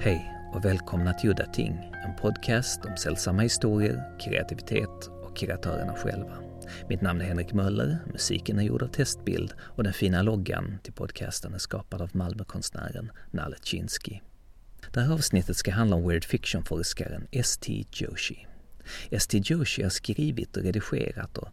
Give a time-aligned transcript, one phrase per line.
[0.00, 6.38] Hej och välkomna till Udda Ting, en podcast om sällsamma historier, kreativitet och kreatörerna själva.
[6.88, 10.92] Mitt namn är Henrik Möller, musiken är gjord av Testbild och den fina loggan till
[10.92, 14.18] podcasten är skapad av Malmökonstnären Nalle Chinsky.
[14.92, 17.84] Det här avsnittet ska handla om weird fiction-forskaren S.T.
[17.92, 18.46] Joshi.
[19.10, 19.42] S.T.
[19.44, 21.48] Joshi har skrivit och redigerat och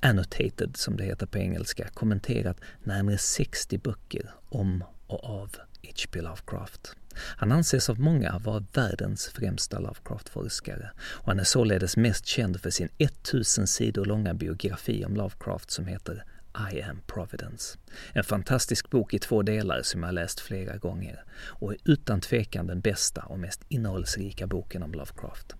[0.00, 6.20] annotated, som det heter på engelska, kommenterat närmare 60 böcker om och av H.P.
[6.20, 6.96] Lovecraft.
[7.36, 12.70] Han anses av många vara världens främsta Lovecraft-forskare och han är således mest känd för
[12.70, 16.24] sin 1000 sidor långa biografi om Lovecraft som heter
[16.72, 17.78] I am Providence.
[18.12, 22.66] En fantastisk bok i två delar som jag läst flera gånger och är utan tvekan
[22.66, 25.54] den bästa och mest innehållsrika boken om Lovecraft.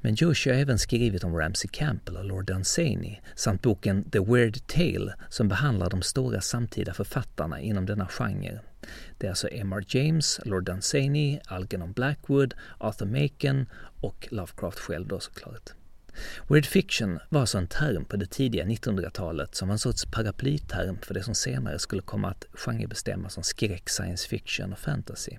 [0.00, 4.66] Men Joshi har även skrivit om Ramsey Campbell och Lord Dunsany samt boken The Weird
[4.66, 8.60] Tale som behandlar de stora samtida författarna inom denna genre.
[9.18, 9.84] Det är alltså M.R.
[9.88, 13.66] James, Lord Dunsany, Algernon Blackwood, Arthur Machen
[14.00, 15.72] och Lovecraft själv då såklart.
[16.48, 20.98] Weird fiction var alltså en term på det tidiga 1900-talet som var en sorts paraplyterm
[21.02, 25.36] för det som senare skulle komma att genrebestämmas som skräck, science fiction och fantasy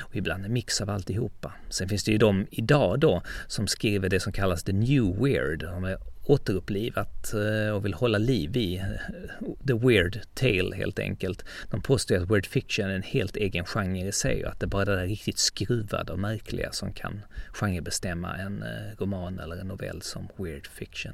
[0.00, 1.52] och ibland en mix av alltihopa.
[1.68, 5.60] Sen finns det ju de idag då som skriver det som kallas the new weird.
[5.60, 5.98] De är
[6.30, 8.84] återupplivat eh, och vill hålla liv i eh,
[9.66, 11.44] the weird tale helt enkelt.
[11.70, 14.66] De påstår att weird fiction är en helt egen genre i sig och att det
[14.66, 17.20] bara är det där riktigt skruvade och märkliga som kan
[17.52, 21.12] genrebestämma en eh, roman eller en novell som weird fiction.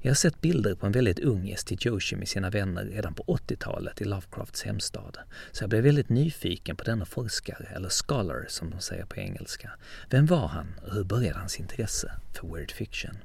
[0.00, 3.22] Jag har sett bilder på en väldigt ung Esti Joshi med sina vänner redan på
[3.22, 5.18] 80-talet i Lovecrafts hemstad.
[5.52, 9.70] Så jag blev väldigt nyfiken på denna forskare, eller scholar som de säger på engelska.
[10.10, 13.16] Vem var han och hur började hans intresse för weird fiction?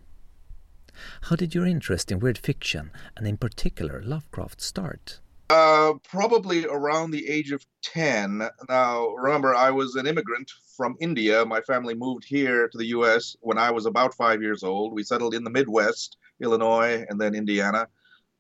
[1.22, 5.19] How did your interest in weird fiction, and in particular Lovecraft, start?
[5.52, 8.41] Uh, probably around the age of 10.
[8.69, 11.44] Now, remember, I was an immigrant from India.
[11.44, 13.35] My family moved here to the U.S.
[13.41, 14.94] when I was about five years old.
[14.94, 17.89] We settled in the Midwest Illinois, and then Indiana.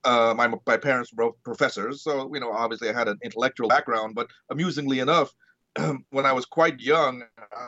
[0.05, 3.67] Uh, my my parents were both professors, so you know obviously I had an intellectual
[3.67, 4.15] background.
[4.15, 5.33] But amusingly enough,
[6.09, 7.23] when I was quite young,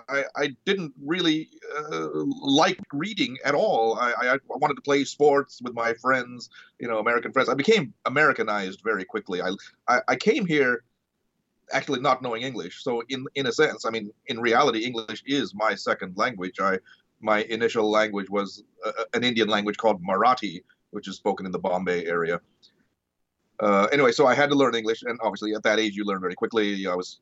[0.10, 3.98] I, I didn't really uh, like reading at all.
[3.98, 6.50] I, I, wanted to play sports with my friends,
[6.80, 7.50] you know, American friends.
[7.50, 9.42] I became Americanized very quickly.
[9.42, 9.52] I,
[9.88, 10.84] I, I came here
[11.72, 12.84] actually not knowing English.
[12.84, 16.60] So in in a sense, I mean, in reality, English is my second language.
[16.60, 16.80] I
[17.22, 21.60] my initial language was uh, an Indian language called Marathi, which is spoken in the
[21.60, 22.42] Bombay area.
[23.60, 26.20] Uh, anyway, so I had to learn English, and obviously at that age you learn
[26.20, 26.86] very quickly.
[26.86, 27.20] I was,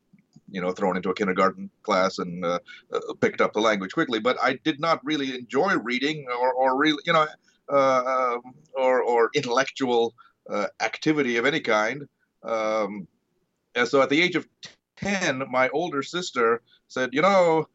[0.52, 2.60] you know, thrown into a kindergarten class and uh,
[2.94, 4.20] uh picked up the language quickly.
[4.20, 7.28] But I did not really enjoy reading or, or really, you know,
[7.70, 8.38] uh,
[8.74, 10.14] or or intellectual
[10.50, 12.08] uh, activity of any kind.
[12.44, 13.08] Um,
[13.76, 14.48] and so at the age of
[14.98, 17.68] ten, my older sister said, "You know,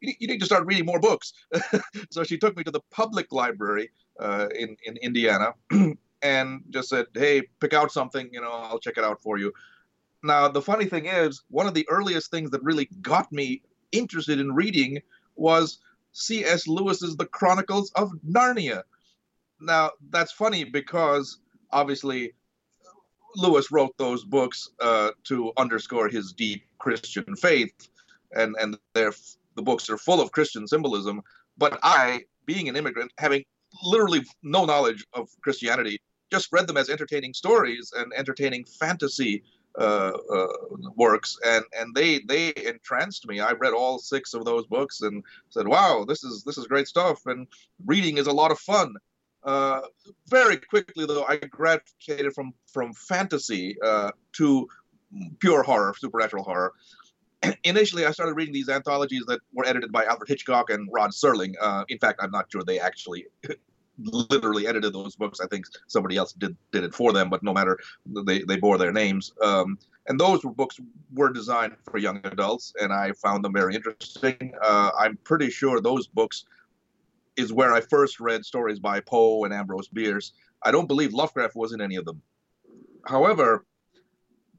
[0.00, 1.32] you need to start reading more books.
[2.10, 5.54] so she took me to the public library uh, in in Indiana
[6.22, 8.28] and just said, "Hey, pick out something.
[8.32, 9.52] You know, I'll check it out for you."
[10.22, 13.62] Now, the funny thing is, one of the earliest things that really got me
[13.92, 15.00] interested in reading
[15.36, 15.78] was
[16.12, 16.66] C.S.
[16.66, 18.82] Lewis's The Chronicles of Narnia.
[19.60, 21.38] Now, that's funny because
[21.70, 22.32] obviously
[23.36, 27.88] Lewis wrote those books uh, to underscore his deep Christian faith,
[28.32, 31.22] and and the books are full of Christian symbolism.
[31.58, 33.44] But I, being an immigrant, having
[33.82, 36.00] literally no knowledge of Christianity,
[36.30, 39.42] just read them as entertaining stories and entertaining fantasy
[39.78, 40.46] uh, uh,
[40.96, 43.40] works, and and they they entranced me.
[43.40, 46.88] I read all six of those books and said, "Wow, this is this is great
[46.88, 47.46] stuff." And
[47.84, 48.94] reading is a lot of fun.
[49.42, 49.80] Uh,
[50.28, 54.66] very quickly, though, I graduated from from fantasy uh, to
[55.40, 56.72] pure horror, supernatural horror.
[57.64, 61.54] initially I started reading these anthologies that were edited by Alfred Hitchcock and Rod Serling.
[61.60, 63.26] Uh, in fact, I'm not sure they actually
[63.98, 65.40] literally edited those books.
[65.40, 68.78] I think somebody else did did it for them, but no matter, they they bore
[68.78, 69.32] their names.
[69.42, 69.78] Um,
[70.08, 70.78] and those books
[71.12, 74.52] were designed for young adults, and I found them very interesting.
[74.62, 76.44] Uh, I'm pretty sure those books
[77.36, 80.32] is where I first read stories by Poe and Ambrose Bierce.
[80.62, 82.22] I don't believe Lovecraft was in any of them.
[83.06, 83.66] However,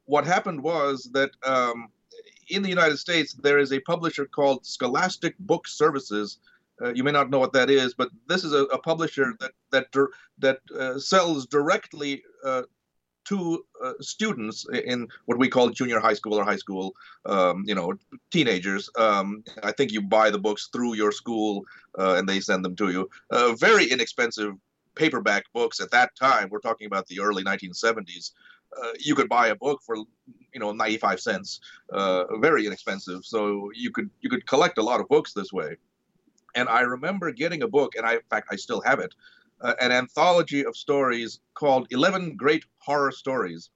[0.04, 1.88] what happened was that um,
[2.48, 6.38] in the United States, there is a publisher called Scholastic Book Services.
[6.82, 9.52] Uh, you may not know what that is, but this is a, a publisher that
[9.70, 9.86] that
[10.38, 12.62] that uh, sells directly uh,
[13.24, 16.94] to uh, students in what we call junior high school or high school,
[17.26, 17.92] um, you know,
[18.30, 18.88] teenagers.
[18.96, 21.64] Um, I think you buy the books through your school
[21.98, 23.10] uh, and they send them to you.
[23.56, 24.54] very inexpensive
[24.94, 26.48] paperback books at that time.
[26.50, 28.32] We're talking about the early 1970s.
[28.76, 31.60] uh, you could buy a book for you know 95 cents,
[31.92, 33.24] uh, very inexpensive.
[33.24, 35.76] So you could you could collect a lot of books this way.
[36.58, 39.14] And I remember getting a book, and I in fact I still have it,
[39.60, 43.70] uh, an anthology of stories called 11 Great Horror Stories.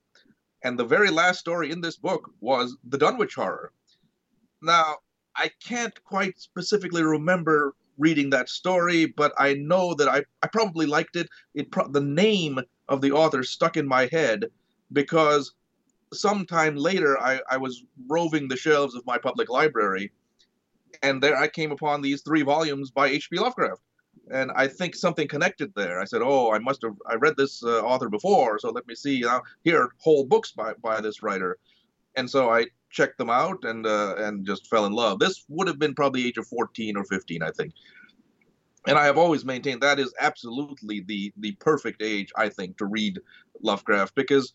[0.64, 3.73] And the very last story in this book was the Dunwich Horror.
[4.62, 4.96] Now,
[5.37, 10.87] I can't quite specifically remember reading that story, but I know that I, I probably
[10.87, 11.28] liked it.
[11.55, 12.58] It pro- the name
[12.88, 14.50] of the author stuck in my head
[14.93, 15.55] because
[16.12, 20.11] sometime later I, I was roving the shelves of my public library,
[21.02, 23.38] and there I came upon these three volumes by H.P.
[23.38, 23.82] Lovecraft.
[24.31, 26.00] And I think something connected there.
[26.00, 28.94] I said, "Oh, I must have I read this uh, author before, so let me
[28.94, 29.20] see.
[29.20, 31.58] now know, here whole books by by this writer."
[32.14, 35.19] And so I checked them out and uh, and just fell in love.
[35.19, 37.72] This would have been probably age of 14 or 15, I think.
[38.87, 42.87] And I have always maintained that is absolutely the the perfect age, I think, to
[42.87, 43.19] read
[43.62, 44.52] Lovecraft because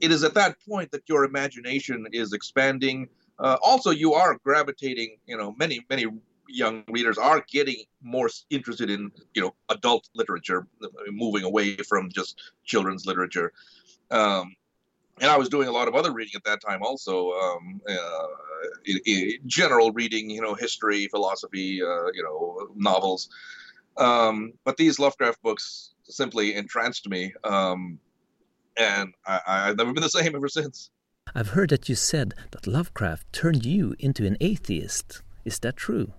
[0.00, 3.08] it is at that point that your imagination is expanding.
[3.38, 5.16] Uh, also, you are gravitating.
[5.26, 6.06] You know, many many
[6.48, 10.66] young readers are getting more interested in you know adult literature,
[11.10, 13.52] moving away from just children's literature.
[14.10, 14.54] Um,
[15.20, 18.26] and I was doing a lot of other reading at that time, also um, uh,
[19.46, 23.28] general reading, you know, history, philosophy, uh, you know, novels.
[23.96, 27.98] Um, but these Lovecraft books simply entranced me, um,
[28.76, 30.90] and I, I've never been the same ever since.
[31.34, 35.22] I've heard that you said that Lovecraft turned you into an atheist.
[35.44, 36.12] Is that true?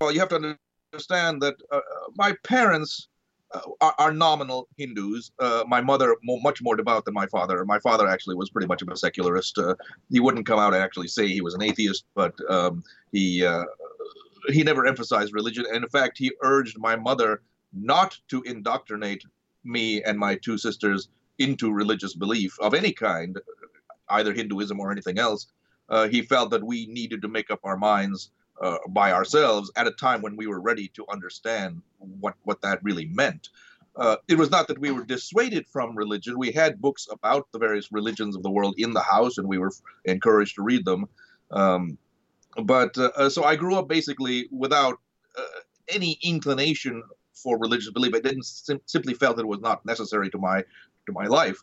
[0.00, 0.56] Well, you have to
[0.92, 1.80] understand that uh,
[2.16, 3.08] my parents
[3.52, 5.30] uh, are, are, nominal Hindus.
[5.38, 7.64] Uh, my mother, much more devout than my father.
[7.64, 9.56] My father actually was pretty much of a secularist.
[9.56, 9.74] Uh,
[10.10, 13.64] he wouldn't come out and actually say he was an atheist, but um, he uh,
[14.48, 15.64] he never emphasized religion.
[15.72, 17.40] And in fact, he urged my mother
[17.72, 19.24] not to indoctrinate
[19.64, 21.08] me and my two sisters
[21.38, 23.38] into religious belief of any kind,
[24.10, 25.46] either Hinduism or anything else.
[25.88, 29.86] Uh, he felt that we needed to make up our minds uh, by ourselves at
[29.86, 33.48] a time when we were ready to understand what what that really meant.
[33.96, 36.38] Uh, it was not that we were dissuaded from religion.
[36.38, 39.58] We had books about the various religions of the world in the house, and we
[39.58, 39.72] were
[40.04, 41.08] encouraged to read them.
[41.50, 41.98] Um,
[42.62, 44.98] but uh, uh so I grew up basically without
[45.36, 47.02] uh, any inclination
[47.32, 48.14] for religious belief.
[48.14, 50.62] I didn't sim- simply felt it was not necessary to my
[51.06, 51.62] to my life.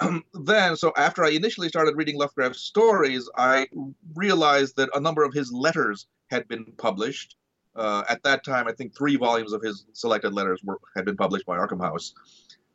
[0.34, 3.68] then, so after I initially started reading Lovecraft's stories, I
[4.14, 7.36] realized that a number of his letters had been published.
[7.76, 11.16] Uh, at that time, I think three volumes of his selected letters were had been
[11.16, 12.14] published by Arkham House,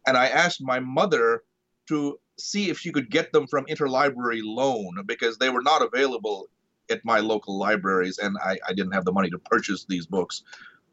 [0.08, 1.44] and I asked my mother
[1.90, 6.48] to see if she could get them from interlibrary loan because they were not available
[6.90, 10.44] at my local libraries, and I, I didn't have the money to purchase these books.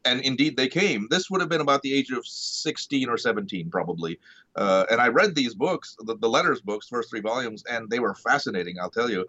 [0.05, 1.07] And indeed, they came.
[1.09, 4.19] This would have been about the age of 16 or 17, probably.
[4.55, 7.99] Uh, and I read these books, the, the letters books, first three volumes, and they
[7.99, 9.25] were fascinating, I'll tell you.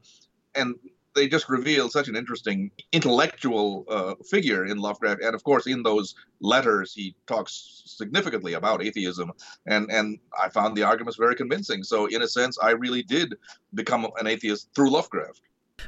[0.56, 0.74] And
[1.14, 5.82] they just reveal such an interesting intellectual uh, figure in Lovecraft, and of course, in
[5.82, 9.32] those letters, he talks significantly about atheism,
[9.66, 11.82] and and I found the arguments very convincing.
[11.82, 13.34] So, in a sense, I really did
[13.74, 15.40] become an atheist through Lovecraft.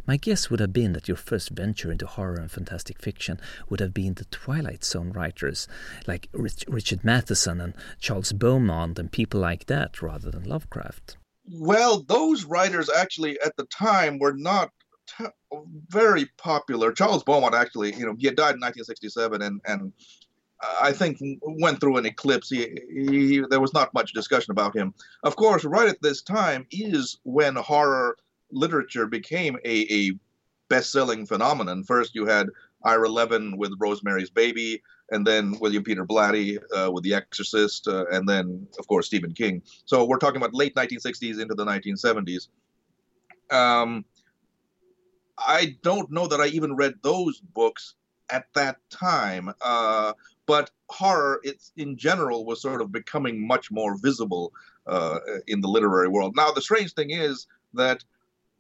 [0.05, 3.81] My guess would have been that your first venture into horror and fantastic fiction would
[3.81, 5.67] have been the Twilight Zone writers,
[6.07, 11.17] like Rich, Richard Matheson and Charles Beaumont and people like that, rather than Lovecraft.
[11.51, 14.71] Well, those writers actually at the time were not
[15.89, 16.93] very popular.
[16.93, 19.93] Charles Beaumont actually, you know, he had died in 1967, and and
[20.63, 22.51] uh, I think went through an eclipse.
[22.51, 24.95] He, he, there was not much discussion about him.
[25.23, 28.17] Of course, right at this time is when horror
[28.51, 30.13] literature became a, a
[30.69, 31.85] best-selling phenomenon.
[31.85, 32.49] First, you had
[32.85, 38.07] Ira Levin with Rosemary's Baby, and then William Peter Blatty uh, with The Exorcist, uh,
[38.11, 39.63] and then, of course, Stephen King.
[39.85, 42.49] So we're talking about late 1960s into the 1970s.
[43.51, 44.05] Um,
[45.39, 47.95] I don't know that I even read those books
[48.31, 49.53] at that time.
[49.61, 50.13] Uh,
[50.47, 54.53] but horror, it's in general, was sort of becoming much more visible
[54.87, 56.35] uh, in the literary world.
[56.37, 58.05] Now, the strange thing is that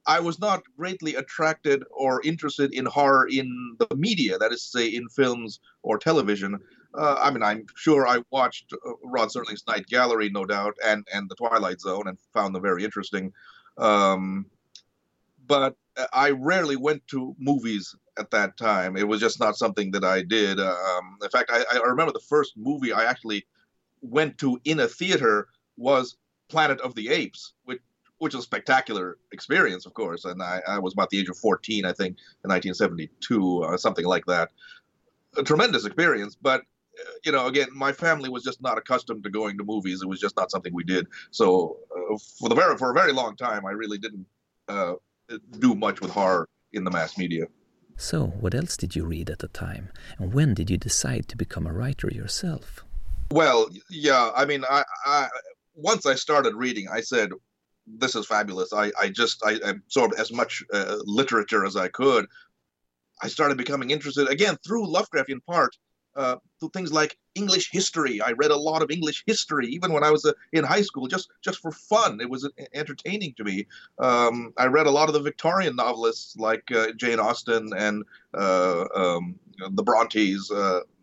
[0.07, 4.79] I was not greatly attracted or interested in horror in the media, that is to
[4.79, 6.59] say, in films or television.
[6.95, 11.07] Uh, I mean, I'm sure I watched uh, Rod Serling's Night Gallery, no doubt, and
[11.13, 13.33] and The Twilight Zone, and found them very interesting.
[13.77, 14.47] Um,
[15.47, 15.77] but
[16.13, 18.97] I rarely went to movies at that time.
[18.97, 20.61] It was just not something that I did.
[20.61, 23.47] Um, in fact, I, I, remember the first movie I actually
[24.01, 26.17] went to in a theater was
[26.49, 27.81] Planet of the Apes, which
[28.19, 30.25] which was a spectacular experience, of course.
[30.25, 34.07] And I, I was about the age of 14, I think, in 1972, uh, something
[34.07, 34.51] like that.
[35.37, 36.63] A tremendous experience, but
[37.25, 40.03] you know, again, my family was just not accustomed to going to movies.
[40.03, 41.07] It was just not something we did.
[41.31, 44.27] So uh, for the very for a very long time, I really didn't
[44.69, 44.95] uh,
[45.59, 47.47] do much with horror in the mass media.
[47.99, 51.37] So, what else did you read at the time, and when did you decide to
[51.37, 52.85] become a writer yourself?
[53.31, 55.29] Well, yeah, I mean, I, I
[55.75, 57.31] once I started reading, I said,
[57.87, 62.27] "This is fabulous." I, I just, I absorbed as much uh, literature as I could.
[63.23, 65.77] I started becoming interested again through Lovecraft in part
[66.17, 68.21] uh, to things like English history.
[68.21, 71.07] I read a lot of English history, even when I was uh, in high school,
[71.07, 72.21] just just for fun.
[72.21, 73.67] It was uh, entertaining to me.
[73.99, 78.87] Um, I read a lot of the Victorian novelists like uh, Jane Austen and uh,
[78.95, 79.39] um,
[79.71, 80.51] the Brontes.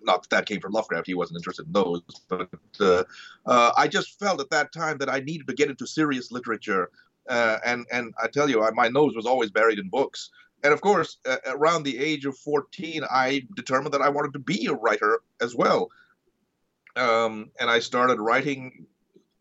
[0.03, 2.01] Uh, not that that came from Lovecraft; he wasn't interested in those.
[2.29, 3.07] But
[3.47, 6.89] I just felt at that time that I needed to get into serious literature.
[7.27, 10.29] and and I tell you, I, my nose was always buried in books
[10.63, 14.39] and of course, uh, around the age of 14, I determined that I wanted to
[14.39, 15.89] be a writer as well.
[16.95, 18.85] Um, and I started writing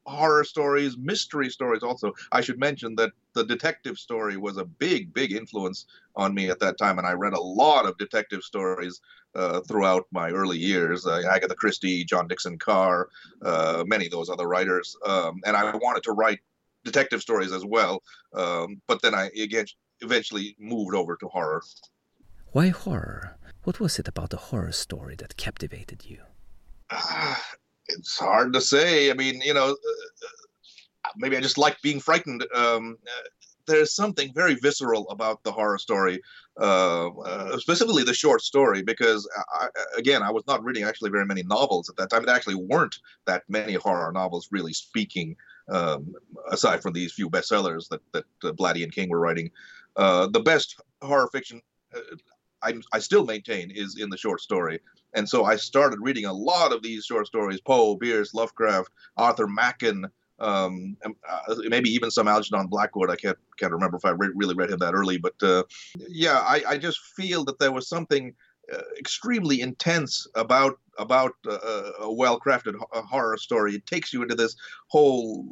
[0.05, 2.13] horror stories, mystery stories also.
[2.33, 6.59] I should mention that the detective story was a big, big influence on me at
[6.59, 6.99] that time.
[6.99, 9.01] And I read a lot of detective stories
[9.35, 13.09] uh, throughout my early years uh, Agatha Christie, John Dickson Carr,
[13.43, 14.97] uh, many of those other writers.
[15.05, 16.41] Um, and I wanted to write
[16.85, 18.03] detective stories as well.
[18.35, 19.67] Um, but then I, again,
[20.01, 21.63] eventually moved over to horror.
[22.53, 23.37] Why horror?
[23.65, 26.19] What was it about the horror story that captivated you?
[26.91, 27.37] Uh,
[27.89, 29.11] it's hard to say.
[29.11, 32.45] I mean, you know, uh, maybe I just like being frightened.
[32.55, 33.29] Um, uh,
[33.67, 36.21] there's something very visceral about the horror story,
[36.61, 41.27] uh, uh, specifically the short story, because I, again, I was not reading actually very
[41.27, 42.25] many novels at that time.
[42.25, 45.37] There actually weren't that many horror novels, really speaking,
[45.71, 46.15] um,
[46.51, 49.51] aside from these few bestsellers that that uh, Blatty and King were writing.
[49.97, 51.61] Uh, the best horror fiction
[51.95, 52.01] uh,
[52.63, 54.81] I, I still maintain is in the short story.
[55.15, 59.47] And so I started reading a lot of these short stories Poe, Bierce, Lovecraft, Arthur
[59.47, 60.07] Machen,
[60.39, 63.11] um, uh, maybe even some Algernon Blackwood.
[63.11, 65.65] I can't can't remember if I re- really read him that early, but uh,
[66.09, 68.35] yeah, I, I just feel that there was something
[68.73, 73.75] uh, extremely intense about about uh, a well-crafted horror story.
[73.75, 74.57] It takes you into this
[74.89, 75.47] whole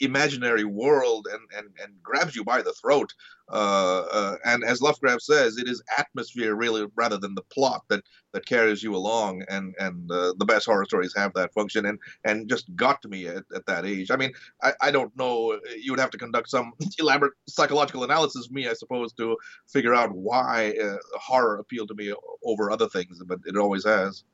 [0.00, 3.12] imaginary world and and, and grabs you by the throat.
[3.50, 8.02] Uh, uh, and as Lovecraft says, it is atmosphere really rather than the plot that
[8.32, 9.42] that carries you along.
[9.48, 11.86] And and uh, the best horror stories have that function.
[11.86, 14.10] And and just got to me at, at that age.
[14.10, 14.32] I mean,
[14.62, 15.58] I, I don't know.
[15.78, 19.36] You would have to conduct some elaborate psychological analysis me, I suppose, to
[19.68, 23.20] figure out why uh, horror appealed to me over other things.
[23.26, 24.24] But it always has.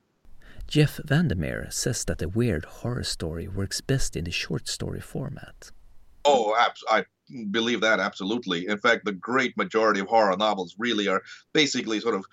[0.68, 5.70] Jeff Vandermeer says that a weird horror story works best in the short story format.
[6.26, 6.54] Oh,
[6.90, 7.04] I
[7.50, 8.66] believe that absolutely.
[8.66, 11.22] In fact, the great majority of horror novels really are
[11.54, 12.26] basically sort of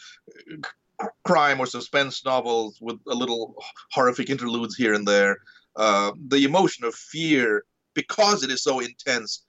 [1.00, 3.56] uh, crime or suspense novels with a little
[3.92, 5.38] horrific interludes here and there.
[5.78, 7.64] Uh, the emotion of fear,
[7.94, 9.45] because it is so intense,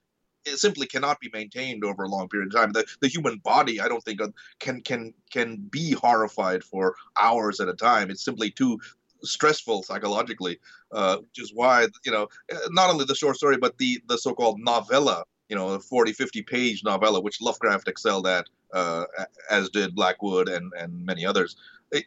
[0.47, 2.71] it simply cannot be maintained over a long period of time.
[2.71, 7.59] The, the human body, I don't think, uh, can can can be horrified for hours
[7.59, 8.09] at a time.
[8.09, 8.79] It's simply too
[9.23, 10.59] stressful psychologically,
[10.91, 14.17] uh, which is why you know uh, not only the short story but the the
[14.17, 19.05] so-called novella, you know, the 40, 50 page novella, which Lovecraft excelled at, uh,
[19.49, 21.55] as did Blackwood and and many others,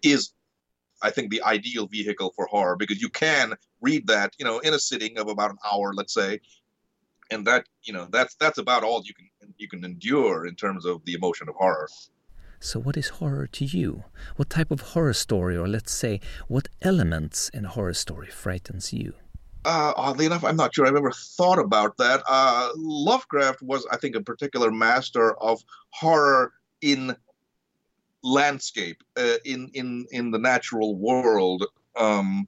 [0.03, 0.33] is
[1.03, 4.75] I think the ideal vehicle for horror because you can read that, you know, in
[4.75, 6.41] a sitting of about an hour, let's say,
[7.31, 10.85] and that you know that's that's about all you can you can endure in terms
[10.85, 11.89] of the emotion of horror.
[12.63, 14.05] So, what is horror to you?
[14.37, 18.93] What type of horror story, or let's say, what elements in a horror story frightens
[18.93, 19.15] you?
[19.65, 22.23] Uh, oddly enough, I'm not sure I've ever thought about that.
[22.29, 27.17] Uh, Lovecraft was, I think, a particular master of horror in
[28.23, 31.65] landscape, uh, in in in the natural world.
[31.97, 32.47] Um,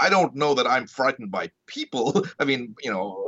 [0.00, 2.24] I don't know that I'm frightened by people.
[2.38, 3.24] I mean, you know,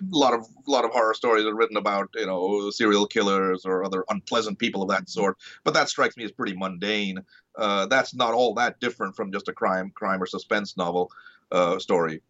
[0.00, 3.64] a lot of a lot of horror stories are written about you know serial killers
[3.64, 5.38] or other unpleasant people of that sort.
[5.64, 7.18] But that strikes me as pretty mundane.
[7.56, 11.10] Uh, that's not all that different from just a crime crime or suspense novel
[11.50, 12.20] uh, story.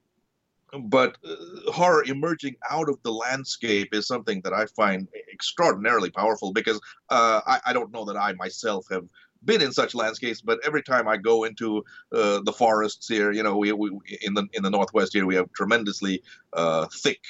[0.79, 6.53] But uh, horror emerging out of the landscape is something that I find extraordinarily powerful
[6.53, 9.05] because uh, I, I don't know that I myself have
[9.45, 13.43] been in such landscapes, but every time I go into uh, the forests here, you
[13.43, 13.91] know, we, we
[14.23, 16.23] in the in the northwest here we have tremendously
[16.53, 17.21] uh, thick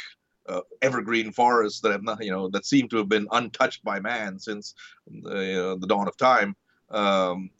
[0.49, 4.00] uh, evergreen forests that have not, you know, that seem to have been untouched by
[4.00, 4.75] man since
[5.26, 6.54] uh, the dawn of time.
[6.90, 7.50] Um,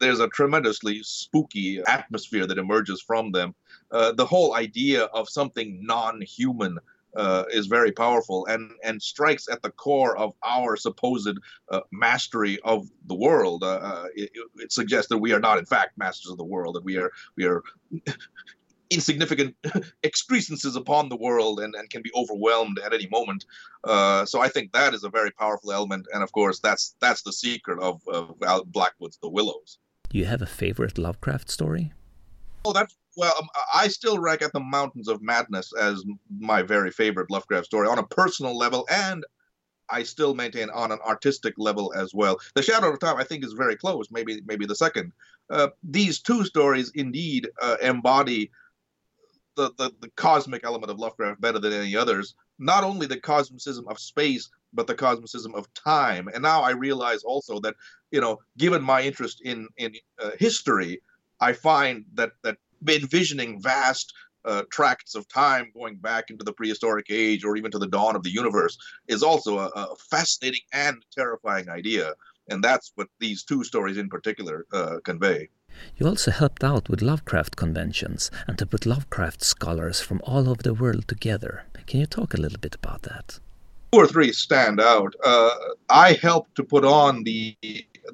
[0.00, 3.54] there's a tremendously spooky atmosphere that emerges from them.
[3.90, 6.78] Uh, the whole idea of something non-human
[7.16, 11.38] uh, is very powerful and and strikes at the core of our supposed
[11.70, 13.62] uh, mastery of the world.
[13.62, 16.74] Uh, uh it, it, suggests that we are not, in fact, masters of the world;
[16.74, 17.62] that we are we are
[18.90, 19.56] insignificant
[20.04, 23.44] excrescences upon the world and, and can be overwhelmed at any moment.
[23.84, 27.22] Uh, so I think that is a very powerful element, and of course, that's that's
[27.22, 28.34] the secret of, of
[28.70, 29.78] Blackwood's The Willows.
[30.10, 31.92] Do you have a favorite Lovecraft story?
[32.66, 36.04] Oh, that's well, um, I still rank at the Mountains of Madness as
[36.38, 39.24] my very favorite Lovecraft story on a personal level, and
[39.88, 42.40] I still maintain on an artistic level as well.
[42.56, 45.12] The Shadow of Time, I think, is very close, maybe maybe the second.
[45.48, 48.50] Uh, these two stories indeed uh, embody
[49.54, 52.34] the, the, the cosmic element of Lovecraft better than any others.
[52.58, 56.28] Not only the cosmicism of space, but the cosmicism of time.
[56.34, 57.76] And now I realize also that,
[58.10, 61.00] you know, given my interest in in uh, history,
[61.40, 62.56] I find that that
[62.88, 64.12] envisioning vast
[64.44, 68.14] uh, tracts of time going back into the prehistoric age or even to the dawn
[68.14, 68.78] of the universe
[69.08, 72.12] is also a, a fascinating and terrifying idea.
[72.48, 75.48] And that's what these two stories in particular uh, convey.
[75.96, 80.62] You also helped out with Lovecraft conventions and to put Lovecraft scholars from all over
[80.62, 81.64] the world together.
[81.86, 83.40] Can you talk a little bit about that?
[83.92, 85.14] Two or three stand out.
[85.24, 85.50] Uh,
[85.90, 87.56] I helped to put on the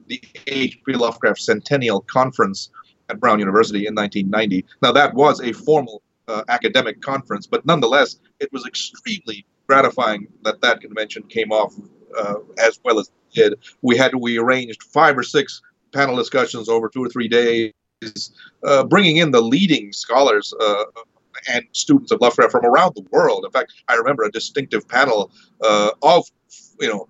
[0.07, 0.95] the H.P.
[0.95, 2.71] Lovecraft Centennial Conference
[3.09, 4.65] at Brown University in 1990.
[4.83, 10.61] Now that was a formal uh, academic conference, but nonetheless, it was extremely gratifying that
[10.61, 11.75] that convention came off
[12.19, 13.59] uh, as well as it did.
[13.83, 17.73] We had we arranged five or six panel discussions over two or three days,
[18.65, 20.85] uh, bringing in the leading scholars uh,
[21.53, 23.45] and students of Lovecraft from around the world.
[23.45, 25.31] In fact, I remember a distinctive panel
[25.63, 26.27] uh, of
[26.81, 27.09] you know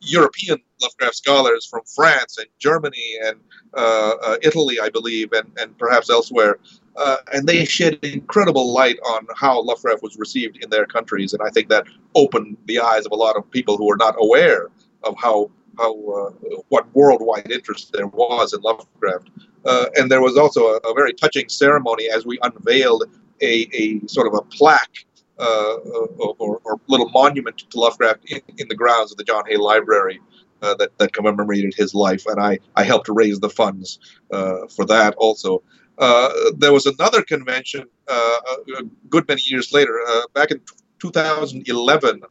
[0.00, 3.38] European Lovecraft scholars from France and Germany and
[3.76, 6.58] uh, uh, Italy, I believe, and, and perhaps elsewhere.
[6.96, 11.32] Uh, and they shed incredible light on how Lovecraft was received in their countries.
[11.32, 14.14] And I think that opened the eyes of a lot of people who were not
[14.18, 14.68] aware
[15.02, 19.30] of how how uh, what worldwide interest there was in Lovecraft.
[19.64, 23.04] Uh, and there was also a, a, very touching ceremony as we unveiled
[23.42, 25.04] a, a sort of a plaque
[25.38, 25.74] uh,
[26.18, 30.20] or, or, little monument to Lovecraft in, in, the grounds of the John Hay Library.
[30.62, 33.98] Uh, that, that commemorated his life, and I, I helped raise the funds
[34.32, 35.62] uh, for that also.
[35.98, 40.00] Uh, there was another convention a good many years later,
[40.32, 40.60] back in
[40.98, 42.22] 2011,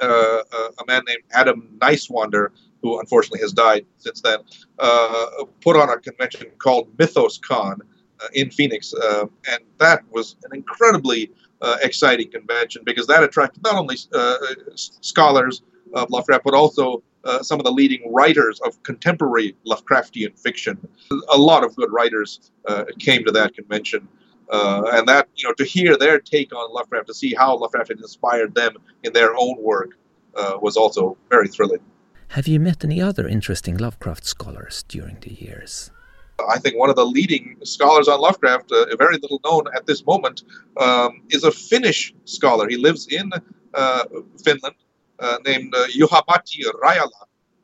[0.00, 2.50] uh, uh, a man named Adam Niswander,
[2.82, 4.38] who unfortunately has died since then,
[4.78, 5.26] uh,
[5.60, 7.80] put on a convention called Mythos Con
[8.32, 11.30] in Phoenix, and that was an incredibly
[11.82, 13.96] exciting convention because that attracted not only
[14.74, 15.62] scholars
[15.94, 20.74] of Lovecraft but also uh, some of the leading writers of contemporary Lovecraftian fiction.
[21.28, 24.08] A lot of good writers uh, came to that convention.
[24.50, 27.88] Uh, and that, you know, to hear their take on Lovecraft, to see how Lovecraft
[27.88, 29.90] had inspired them in their own work,
[30.34, 31.80] uh, was also very thrilling.
[32.28, 35.90] Have you met any other interesting Lovecraft scholars during the years?
[36.48, 40.06] I think one of the leading scholars on Lovecraft, uh, very little known at this
[40.06, 40.44] moment,
[40.76, 42.68] um, is a Finnish scholar.
[42.68, 43.30] He lives in
[43.74, 44.04] uh,
[44.44, 44.76] Finland,
[45.44, 47.08] named uh, Juha-Matti Rajala,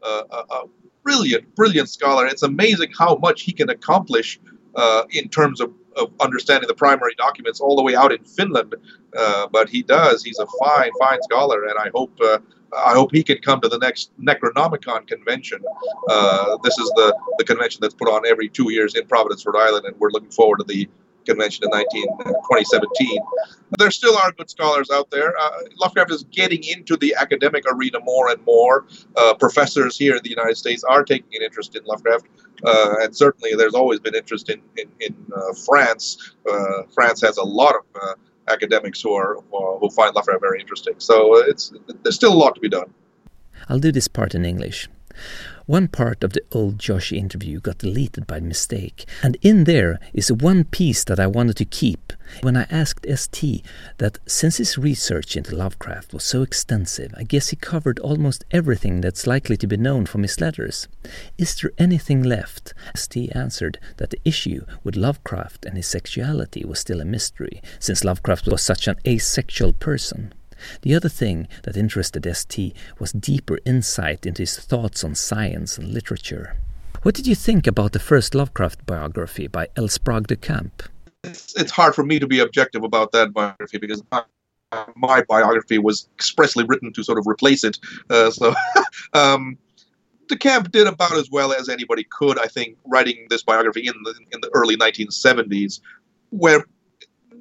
[0.03, 0.65] uh, a,
[1.03, 2.27] brilliant, brilliant scholar.
[2.27, 4.41] It's amazing how much he can accomplish
[4.75, 8.75] uh, in terms of of understanding the primary documents all the way out in Finland.
[9.17, 10.25] Uh, but he does.
[10.25, 12.39] He's a fine, fine scholar, and I hope uh,
[12.77, 15.63] I hope he can come to the next Necronomicon convention.
[16.09, 19.61] Uh, this is the the convention that's put on every two years in Providence, Rhode
[19.61, 20.89] Island, and we're looking forward to the
[21.25, 23.19] convention in 19, uh, 2017.
[23.79, 25.35] There still are good scholars out there.
[25.39, 28.87] Uh, Lovecraft is getting into the academic arena more and more.
[29.17, 32.27] Uh, professors here in the United States are taking an interest in Lovecraft,
[32.65, 36.35] uh, and certainly there's always been interest in in, in uh, France.
[36.51, 38.17] Uh, France has a lot of
[38.49, 39.39] academics who are
[39.81, 40.95] who find Lovecraft very interesting.
[40.99, 42.93] So it's there's still a lot to be done.
[43.69, 44.89] I'll do this part in English.
[45.67, 50.31] One part of the old Josh interview got deleted by mistake, and in there is
[50.31, 52.13] one piece that I wanted to keep.
[52.43, 53.65] When I asked ST
[53.97, 59.01] that since his research into Lovecraft was so extensive, I guess he covered almost everything
[59.01, 60.87] that's likely to be known from his letters.
[61.39, 62.75] Is there anything left?
[62.95, 68.05] ST answered that the issue with Lovecraft and his sexuality was still a mystery, since
[68.05, 70.35] Lovecraft was such an asexual person.
[70.83, 75.93] The other thing that interested ST was deeper insight into his thoughts on science and
[75.93, 76.57] literature.
[77.03, 79.89] What did you think about the first Lovecraft biography by L.
[79.89, 80.83] Sprague de Camp?
[81.23, 84.23] It's, it's hard for me to be objective about that biography because my,
[84.97, 87.79] my biography was expressly written to sort of replace it.
[88.09, 88.55] Uh, so,
[89.13, 89.59] um,
[90.29, 93.95] De Camp did about as well as anybody could, I think, writing this biography in
[94.05, 95.81] the in the early 1970s,
[96.31, 96.65] where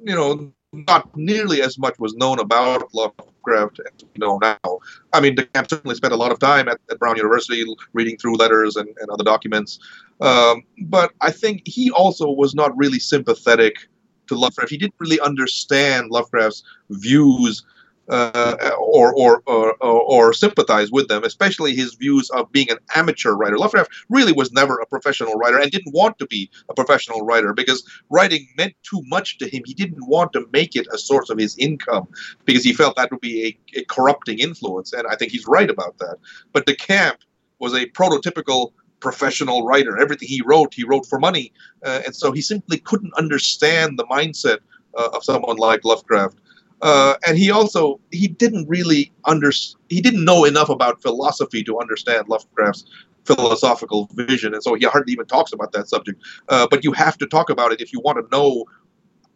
[0.04, 0.52] you know
[0.88, 4.78] not nearly as much was known about Lovecraft as we know now.
[5.12, 8.36] I mean, DeCamp certainly spent a lot of time at, at Brown University reading through
[8.36, 9.78] letters and, and other documents.
[10.20, 13.88] Um, but I think he also was not really sympathetic
[14.28, 14.70] to Lovecraft.
[14.70, 17.64] He didn't really understand Lovecraft's views
[18.08, 23.32] uh, or, or, or, or, sympathize with them, especially his views of being an amateur
[23.32, 23.56] writer.
[23.56, 27.54] Lovecraft really was never a professional writer and didn't want to be a professional writer
[27.54, 29.62] because writing meant too much to him.
[29.64, 32.06] He didn't want to make it a source of his income
[32.44, 35.70] because he felt that would be a, a corrupting influence, and I think he's right
[35.70, 36.16] about that.
[36.52, 37.16] But DeCamp
[37.58, 39.98] was a prototypical professional writer.
[39.98, 41.52] Everything he wrote, he wrote for money,
[41.84, 44.58] uh, and so he simply couldn't understand the mindset
[44.96, 46.38] uh, of someone like Lovecraft.
[46.82, 49.50] Uh, and he also he didn't really under
[49.88, 52.84] he didn't know enough about philosophy to understand Lovecraft's
[53.24, 56.22] philosophical vision, and so he hardly even talks about that subject.
[56.48, 58.64] Uh, but you have to talk about it if you want to know,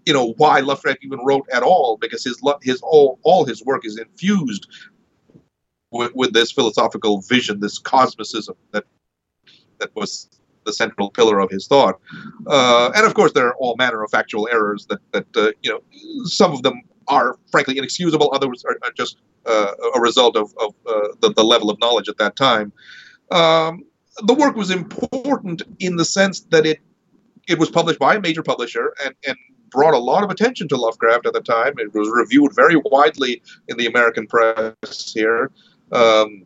[0.05, 3.87] you know, why Lovecraft even wrote at all, because his his all all his work
[3.87, 4.66] is infused
[5.90, 8.85] with, with this philosophical vision, this cosmicism that
[9.79, 10.29] that was
[10.64, 11.98] the central pillar of his thought.
[12.46, 15.70] Uh, and of course, there are all manner of factual errors that that uh, you
[15.70, 15.81] know
[16.24, 18.31] some of them are frankly inexcusable.
[18.33, 22.09] Others are, are just uh, a result of, of uh, the, the, level of knowledge
[22.09, 22.73] at that time.
[23.31, 23.85] Um,
[24.27, 26.81] the work was important in the sense that it
[27.47, 29.37] it was published by a major publisher and, and
[29.71, 31.75] brought a lot of attention to Lovecraft at the time.
[31.79, 35.51] It was reviewed very widely in the American press here.
[35.92, 36.44] Um,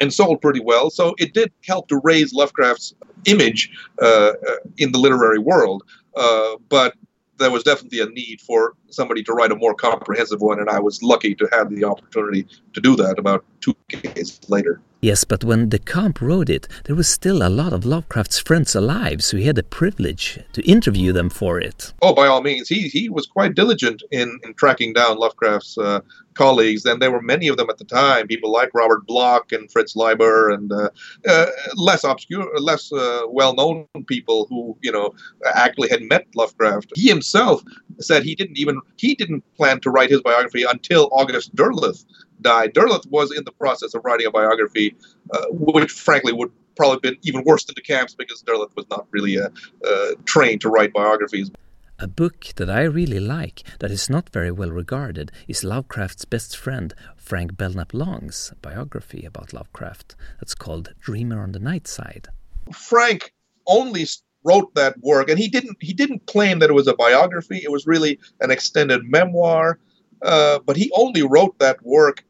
[0.00, 0.88] and sold pretty well.
[0.88, 2.94] So it did help to raise Lovecraft's
[3.26, 5.82] image uh, uh in the literary world.
[6.16, 6.94] Uh, but
[7.40, 10.78] there was definitely a need for somebody to write a more comprehensive one, and I
[10.78, 14.80] was lucky to have the opportunity to do that about two decades later.
[15.02, 19.24] Yes, but when DeCamp wrote it, there was still a lot of Lovecraft's friends alive,
[19.24, 21.94] so he had the privilege to interview them for it.
[22.02, 22.68] Oh, by all means.
[22.68, 26.00] He, he was quite diligent in, in tracking down Lovecraft's uh,
[26.34, 29.72] colleagues, and there were many of them at the time, people like Robert Bloch and
[29.72, 30.90] Fritz Leiber, and uh,
[31.26, 35.14] uh, less obscure, less uh, well-known people who, you know,
[35.54, 36.92] actually had met Lovecraft.
[36.94, 37.62] He himself
[38.00, 42.04] said he didn't even, he didn't plan to write his biography until August Derleth
[42.42, 42.74] died.
[42.74, 44.94] Derleth was in the process of writing a biography,
[45.32, 49.38] uh, which frankly would probably been even worse than DeCamp's because Derleth was not really
[49.38, 49.48] uh,
[49.86, 51.50] uh, trained to write biographies.
[51.98, 56.56] A book that I really like, that is not very well regarded, is Lovecraft's best
[56.56, 60.16] friend, Frank Belknap Long's biography about Lovecraft.
[60.40, 62.28] That's called Dreamer on the Night Side.
[62.72, 63.34] Frank
[63.66, 64.06] only
[64.44, 67.60] wrote that work, and he didn't he didn't claim that it was a biography.
[67.62, 69.78] It was really an extended memoir.
[70.22, 72.24] Uh, but he only wrote that work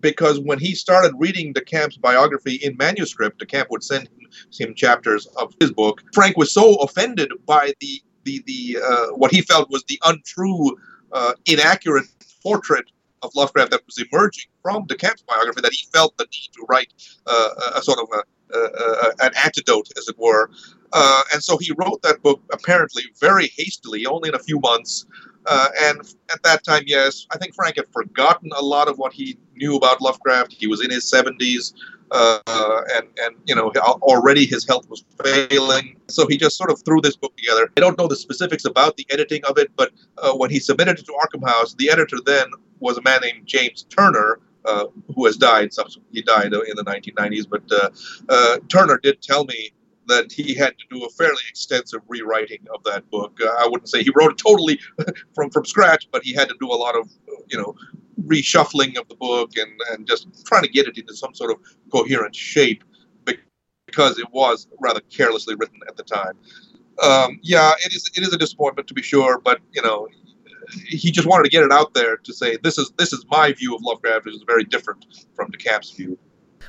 [0.00, 4.08] because when he started reading DeCamp's biography in manuscript, DeCamp would send
[4.58, 6.02] him, chapters of his book.
[6.14, 10.76] Frank was so offended by the the the uh, what he felt was the untrue,
[11.12, 12.06] uh, inaccurate
[12.42, 12.86] portrait
[13.22, 16.92] of Lovecraft that was emerging from DeCamp's biography that he felt the need to write
[17.26, 20.50] uh, a sort of a, a, an antidote, as it were.
[20.92, 25.06] Uh, and so he wrote that book apparently very hastily, only in a few months.
[25.46, 26.00] Uh, and
[26.32, 29.76] at that time, yes, I think Frank had forgotten a lot of what he knew
[29.76, 30.52] about Lovecraft.
[30.52, 31.72] He was in his 70s,
[32.10, 32.40] uh,
[32.94, 33.70] and and you know
[34.02, 35.96] already his health was failing.
[36.08, 37.70] So he just sort of threw this book together.
[37.76, 40.98] I don't know the specifics about the editing of it, but uh, when he submitted
[40.98, 42.50] it to Arkham House, the editor then
[42.80, 44.40] was a man named James Turner.
[44.66, 45.70] Uh, who has died?
[46.12, 47.88] He died in the 1990s, but uh,
[48.28, 49.72] uh, Turner did tell me
[50.10, 53.38] that he had to do a fairly extensive rewriting of that book.
[53.42, 54.78] Uh, I wouldn't say he wrote it totally
[55.34, 57.08] from from scratch, but he had to do a lot of
[57.48, 57.74] you know
[58.26, 61.58] reshuffling of the book and and just trying to get it into some sort of
[61.90, 62.84] coherent shape
[63.86, 66.34] because it was rather carelessly written at the time.
[67.02, 70.08] Um, yeah, it is it is a disappointment to be sure, but you know
[70.86, 73.52] he just wanted to get it out there to say this is this is my
[73.52, 76.18] view of Lovecraft, which is very different from DeCamp's view.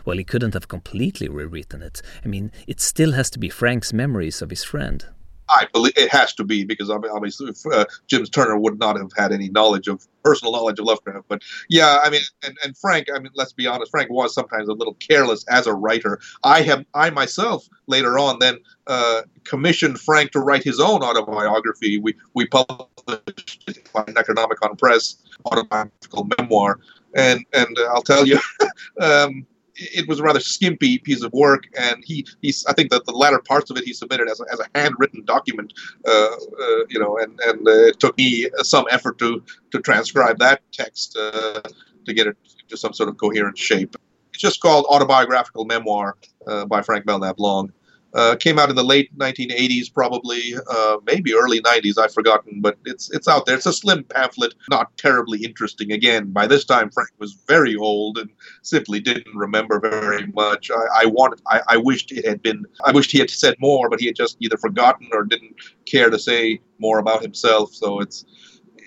[0.06, 2.02] Well, he couldn't have completely rewritten it.
[2.24, 5.06] I mean, it still has to be Frank's memories of his friend.
[5.52, 9.32] I believe it has to be because obviously uh, Jim Turner would not have had
[9.32, 11.28] any knowledge of personal knowledge of Lovecraft.
[11.28, 14.70] But yeah, I mean, and, and Frank, I mean, let's be honest, Frank was sometimes
[14.70, 16.20] a little careless as a writer.
[16.44, 22.00] I have, I myself later on then uh, commissioned Frank to write his own autobiography.
[22.00, 26.80] We we published it by Necronomicon Press autobiographical memoir,
[27.14, 28.40] and and I'll tell you.
[29.02, 33.06] um, it was a rather skimpy piece of work, and he he's I think that
[33.06, 35.74] the latter parts of it he submitted as a, as a handwritten document,
[36.08, 40.40] uh, uh, you know, and and uh, it took me some effort to to transcribe
[40.40, 41.62] that text uh,
[42.06, 42.38] to get it
[42.70, 43.96] to some sort of coherent shape.
[44.34, 47.72] It's just called autobiographical memoir uh, by Frank Belknap Long.
[48.14, 51.98] Uh, came out in the late 1980s, probably, uh, maybe early 90s.
[51.98, 53.56] I've forgotten, but it's it's out there.
[53.56, 55.92] It's a slim pamphlet, not terribly interesting.
[55.92, 58.30] Again, by this time, Frank was very old and
[58.64, 60.70] simply didn't remember very much.
[60.72, 63.90] I, I wanted, I, I wished it had been, I wished he had said more,
[63.90, 67.74] but he had just either forgotten or didn't care to say more about himself.
[67.74, 68.26] So it's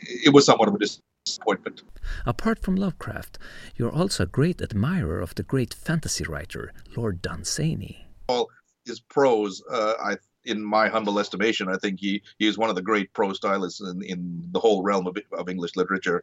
[0.07, 0.79] it was somewhat of a
[1.27, 1.83] disappointment.
[2.27, 3.39] Apart from Lovecraft,
[3.77, 8.07] you're also a great admirer of the great fantasy writer Lord Dunsany.
[8.29, 8.51] All
[8.85, 12.77] his prose, uh, I, in my humble estimation, I think he, he is one of
[12.77, 16.23] the great prose stylists in, in the whole realm of, of English literature.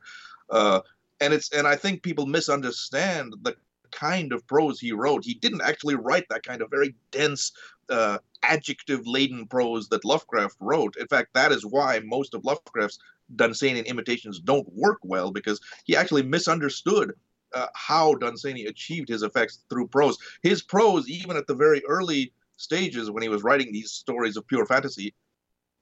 [0.50, 0.82] Uh,
[1.20, 3.56] and it's and I think people misunderstand the
[3.92, 5.24] kind of prose he wrote.
[5.24, 7.52] He didn't actually write that kind of very dense,
[7.90, 10.96] uh, adjective laden prose that Lovecraft wrote.
[10.98, 13.00] In fact, that is why most of Lovecraft's
[13.36, 17.14] Dunsanian imitations don't work well because he actually misunderstood
[17.54, 20.18] uh, how Dunsany achieved his effects through prose.
[20.42, 24.48] His prose, even at the very early stages when he was writing these stories of
[24.48, 25.14] pure fantasy,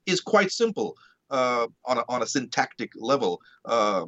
[0.06, 0.96] is quite simple
[1.30, 3.40] uh, on, a, on a syntactic level.
[3.64, 4.06] Uh,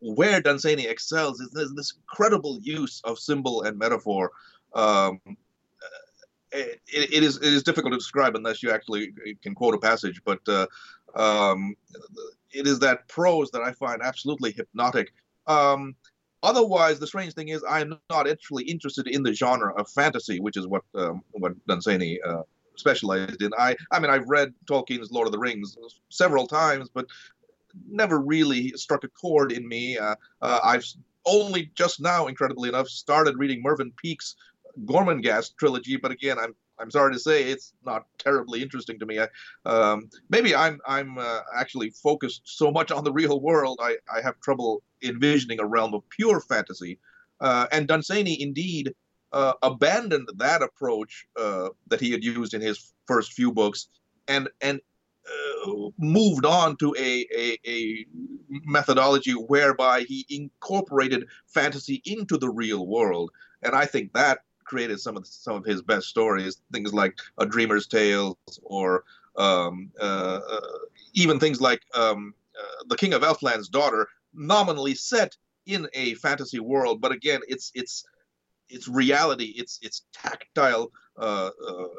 [0.00, 4.30] where Dunsany excels is this, incredible use of symbol and metaphor.
[4.74, 5.20] Um,
[6.52, 10.22] it, it is it is difficult to describe unless you actually can quote a passage,
[10.24, 10.66] but uh,
[11.14, 11.74] um,
[12.52, 15.12] it is that prose that I find absolutely hypnotic.
[15.46, 15.94] Um,
[16.42, 20.56] otherwise, the strange thing is I'm not actually interested in the genre of fantasy, which
[20.56, 22.42] is what um, what Dunsany uh,
[22.76, 23.50] specialized in.
[23.58, 25.76] I I mean I've read Tolkien's Lord of the Rings
[26.08, 27.06] several times, but
[27.88, 29.98] never really struck a chord in me.
[29.98, 30.84] Uh, uh, I've
[31.26, 34.36] only just now, incredibly enough, started reading Mervyn Peake's
[34.84, 39.20] Gormenghast trilogy, but again, I'm I'm sorry to say it's not terribly interesting to me.
[39.20, 39.28] I,
[39.66, 44.20] um, maybe I'm I'm uh, actually focused so much on the real world, I, I
[44.22, 46.98] have trouble envisioning a realm of pure fantasy.
[47.40, 48.94] Uh, and Dunsany indeed
[49.32, 53.88] uh, abandoned that approach uh, that he had used in his first few books,
[54.26, 54.80] and and
[55.66, 58.06] uh, moved on to a, a, a
[58.64, 63.30] methodology whereby he incorporated fantasy into the real world,
[63.62, 67.18] and I think that created some of the, some of his best stories, things like
[67.38, 69.04] A Dreamer's Tales or
[69.36, 70.60] um, uh, uh,
[71.14, 76.60] even things like um, uh, The King of Elfland's Daughter, nominally set in a fantasy
[76.60, 78.04] world, but again, it's it's
[78.68, 80.90] it's reality, it's it's tactile.
[81.16, 81.50] Uh,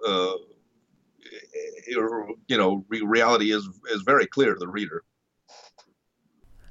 [0.07, 0.33] uh,
[1.87, 5.03] you know, reality is is very clear to the reader.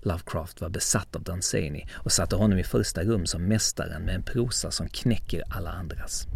[0.09, 4.23] Lovecraft var besatt av Danzani och satte honom i första rum som mästaren med en
[4.23, 6.27] prosa som knäcker alla andras.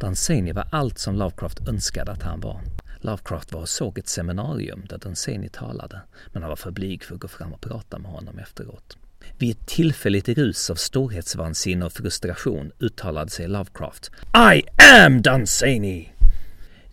[0.00, 2.60] Danzani var allt som Lovecraft önskade att han var.
[3.00, 6.00] Lovecraft var och såg ett seminarium där Danzani talade,
[6.32, 8.96] men han var för blyg för att gå fram och prata med honom efteråt.
[9.38, 14.10] Vid ett tillfälligt rus av storhetsvansinne och frustration uttalade sig Lovecraft
[14.54, 14.62] I
[14.96, 16.12] am Danzani!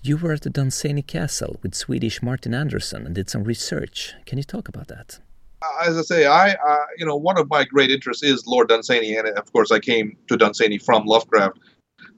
[0.06, 4.15] You were at the Dunsany Castle with Swedish Martin Anderson and did some research.
[4.26, 5.23] Can you talk about that?
[5.84, 9.15] As I say, I uh, you know one of my great interests is Lord Dunsany,
[9.15, 11.60] and of course I came to Dunsany from Lovecraft,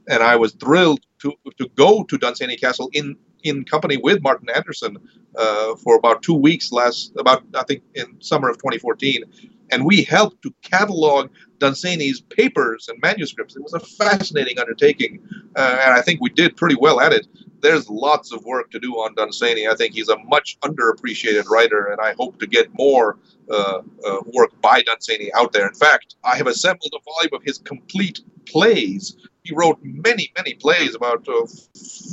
[0.09, 4.49] and I was thrilled to to go to Dunsany Castle in in company with Martin
[4.55, 4.97] Anderson
[5.37, 9.23] uh, for about two weeks last about I think in summer of 2014,
[9.71, 11.29] and we helped to catalog
[11.59, 13.55] Dunsany's papers and manuscripts.
[13.55, 15.21] It was a fascinating undertaking,
[15.55, 17.27] uh, and I think we did pretty well at it
[17.65, 19.67] there's lots of work to do on Dunsany.
[19.67, 23.17] I think he's a much underappreciated writer, and I hope to get more
[23.49, 25.67] uh, uh, work by Dunsany out there.
[25.67, 29.17] In fact, I have assembled a volume of his complete plays.
[29.43, 31.47] He wrote many, many plays, about uh,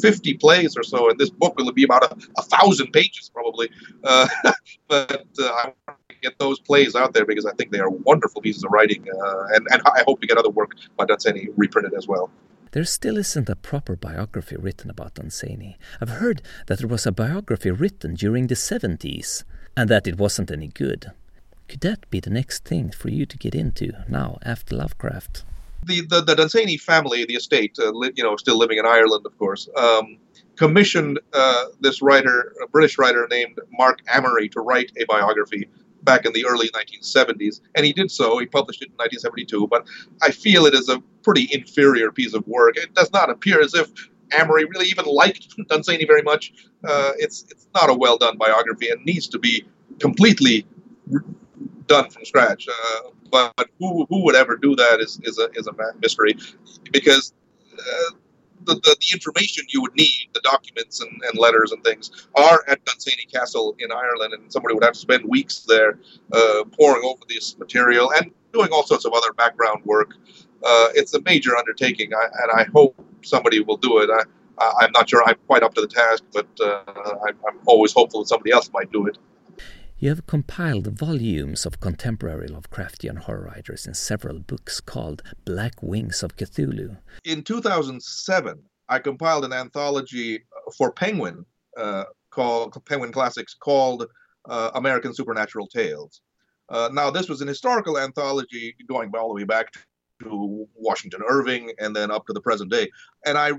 [0.00, 3.68] 50 plays or so, and this book will be about a, a thousand pages probably.
[4.04, 4.28] Uh,
[4.88, 7.90] but uh, I want to get those plays out there because I think they are
[7.90, 11.48] wonderful pieces of writing, uh, and, and I hope to get other work by Dunsany
[11.56, 12.30] reprinted as well.
[12.72, 15.76] There still isn't a proper biography written about Dunsany.
[16.00, 19.44] I've heard that there was a biography written during the 70s
[19.76, 21.12] and that it wasn't any good.
[21.68, 25.44] Could that be the next thing for you to get into now after Lovecraft?
[25.84, 29.26] The the, the Dunsany family, the estate, uh, li- you know, still living in Ireland,
[29.26, 30.16] of course, um,
[30.56, 35.68] commissioned uh, this writer, a British writer named Mark Amory, to write a biography
[36.02, 38.38] back in the early 1970s, and he did so.
[38.38, 39.86] He published it in 1972, but
[40.22, 42.76] I feel it is a pretty inferior piece of work.
[42.76, 43.88] It does not appear as if
[44.38, 46.52] Amory really even liked Dunsany very much.
[46.84, 49.64] Uh, it's it's not a well done biography and needs to be
[49.98, 50.66] completely
[51.86, 52.66] done from scratch.
[52.68, 56.36] Uh, but who who would ever do that is is a is a mystery,
[56.90, 57.32] because
[57.78, 58.14] uh,
[58.64, 62.64] the, the, the, information you would need, the documents and, and letters and things, are
[62.68, 65.98] at Dunsany Castle in Ireland, and somebody would have to spend weeks there
[66.32, 70.14] uh, poring over this material and doing all sorts of other background work.
[70.62, 74.10] Uh, it's a major undertaking, I, and I hope somebody will do it.
[74.10, 74.22] I,
[74.58, 76.82] I'm not sure I'm quite up to the task, but uh,
[77.26, 79.18] I'm, I'm always hopeful that somebody else might do it.
[80.02, 86.24] You have compiled volumes of contemporary Lovecraftian horror writers in several books called Black Wings
[86.24, 86.96] of Cthulhu.
[87.22, 90.42] In 2007, I compiled an anthology
[90.76, 94.08] for Penguin uh, called Penguin Classics called
[94.48, 96.20] uh, American Supernatural Tales.
[96.68, 99.72] Uh, now, this was an historical anthology going all the way back
[100.20, 102.90] to Washington Irving and then up to the present day.
[103.24, 103.52] And I,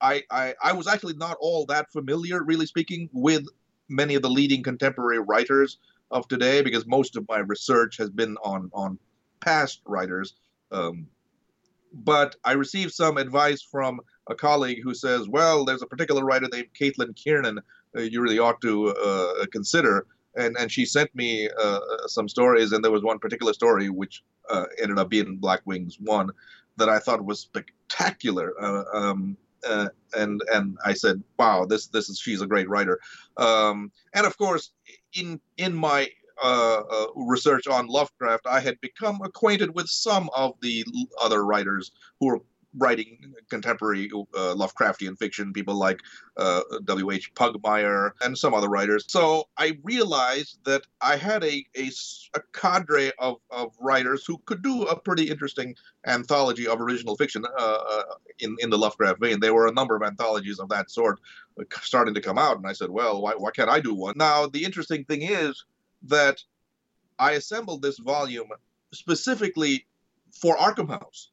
[0.00, 3.44] I, I, I was actually not all that familiar, really speaking, with
[3.90, 5.76] many of the leading contemporary writers
[6.10, 8.98] of today because most of my research has been on on
[9.40, 10.34] past writers.
[10.70, 11.06] Um,
[11.92, 16.48] but I received some advice from a colleague who says, "Well, there's a particular writer
[16.52, 17.60] named Caitlin Kiernan
[17.96, 22.72] uh, you really ought to uh, consider." And and she sent me uh, some stories,
[22.72, 26.30] and there was one particular story which uh, ended up being Black Wings one
[26.76, 28.54] that I thought was spectacular.
[28.60, 29.36] Uh, um,
[29.68, 33.00] uh, and and I said, "Wow, this this is she's a great writer."
[33.36, 34.70] Um, and of course,
[35.14, 36.08] in in my
[36.42, 40.84] uh, uh, research on Lovecraft, I had become acquainted with some of the
[41.20, 42.40] other writers who were
[42.76, 46.00] writing contemporary uh, Lovecraftian fiction, people like
[46.36, 47.34] uh, W.H.
[47.34, 49.04] Pugmire and some other writers.
[49.08, 51.90] So I realized that I had a, a,
[52.34, 55.74] a, cadre of, of writers who could do a pretty interesting
[56.06, 58.02] anthology of original fiction uh, uh
[58.38, 59.40] in, in the Lovecraft vein.
[59.40, 61.18] There were a number of anthologies of that sort
[61.60, 64.14] uh, starting to come out, and I said, well, why, why can't I do one?
[64.16, 65.64] Now, the interesting thing is
[66.04, 66.42] that
[67.18, 68.48] I assembled this volume
[68.92, 69.86] specifically
[70.32, 71.29] for Arkham House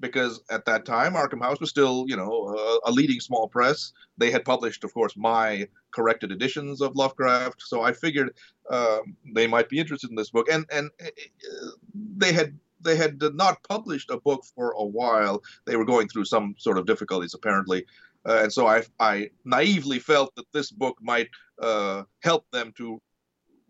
[0.00, 3.92] because at that time Arkham House was still, you know, a, a, leading small press.
[4.16, 8.34] They had published, of course, my corrected editions of Lovecraft, so I figured
[8.70, 10.48] um, they might be interested in this book.
[10.50, 11.70] And and uh,
[12.16, 15.42] they had they had not published a book for a while.
[15.66, 17.84] They were going through some sort of difficulties, apparently.
[18.26, 21.28] Uh, and so I, I naively felt that this book might
[21.60, 23.00] uh, help them to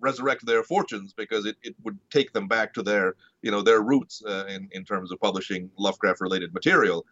[0.01, 3.83] resurrect their fortunes because it, it would take them back to their you know their
[3.83, 7.05] roots uh, in in terms of publishing Lovecraft related material.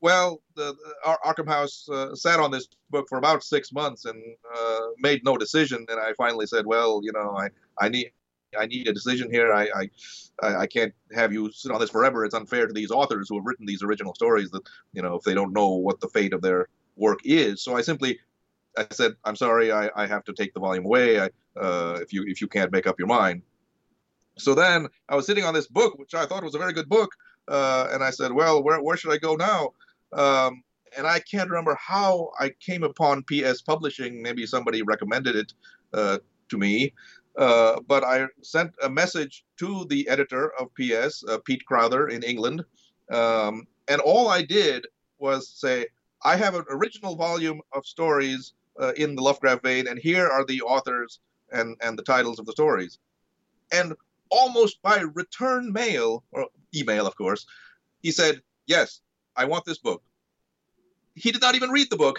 [0.00, 4.22] Well, the, the Arkham House uh, sat on this book for about six months and
[4.54, 5.86] uh, made no decision.
[5.88, 8.12] And I finally said, "Well, you know, I, I need
[8.58, 9.52] I need a decision here.
[9.52, 9.68] I,
[10.42, 12.24] I I can't have you sit on this forever.
[12.24, 15.22] It's unfair to these authors who have written these original stories that you know if
[15.22, 17.62] they don't know what the fate of their work is.
[17.62, 18.18] So I simply
[18.76, 21.20] I said, I'm sorry, I, I have to take the volume away.
[21.20, 23.42] I, uh, if you if you can't make up your mind.
[24.36, 26.88] So then I was sitting on this book, which I thought was a very good
[26.88, 27.12] book,
[27.48, 29.72] uh, and I said, well, where where should I go now?
[30.12, 30.62] Um,
[30.96, 34.22] and I can't remember how I came upon PS Publishing.
[34.22, 35.52] Maybe somebody recommended it
[35.92, 36.92] uh, to me.
[37.36, 42.22] Uh, but I sent a message to the editor of PS, uh, Pete Crowther in
[42.22, 42.64] England,
[43.10, 44.86] um, and all I did
[45.18, 45.86] was say,
[46.22, 50.44] I have an original volume of stories uh, in the Lovecraft vein, and here are
[50.44, 51.20] the authors
[51.52, 52.98] and and the titles of the stories.
[53.72, 53.94] And
[54.30, 57.46] almost by return mail or email, of course,
[58.02, 59.00] he said, "Yes,
[59.36, 60.02] I want this book."
[61.14, 62.18] He did not even read the book.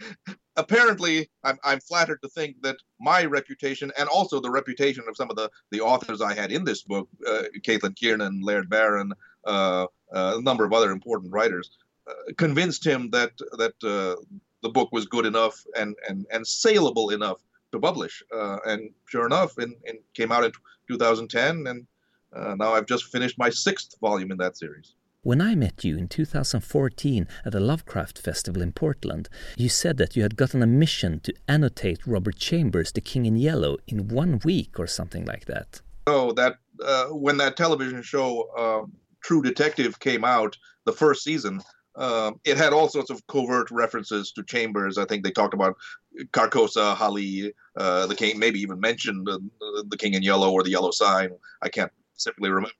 [0.56, 5.30] Apparently, I'm, I'm flattered to think that my reputation and also the reputation of some
[5.30, 9.12] of the, the authors I had in this book, uh, Caitlin Kiernan, Laird Barron,
[9.46, 11.70] uh, uh, a number of other important writers,
[12.08, 14.16] uh, convinced him that that uh,
[14.62, 17.40] the book was good enough and and and saleable enough
[17.72, 18.22] to publish.
[18.34, 20.52] Uh, and sure enough, it, it came out in
[20.88, 21.86] 2010, and
[22.34, 24.94] uh, now I've just finished my sixth volume in that series.
[25.22, 30.16] When I met you in 2014 at the Lovecraft Festival in Portland, you said that
[30.16, 34.40] you had gotten a mission to annotate Robert Chambers, The King in Yellow, in one
[34.44, 35.82] week or something like that.
[36.06, 38.86] Oh, that uh, when that television show uh,
[39.22, 41.60] True Detective came out, the first season,
[41.96, 44.98] um, it had all sorts of covert references to Chambers.
[44.98, 45.76] I think they talked about
[46.32, 49.38] Carcosa, Hali, uh, the king, maybe even mentioned uh,
[49.88, 51.30] the king in yellow or the yellow sign.
[51.62, 52.74] I can't specifically remember.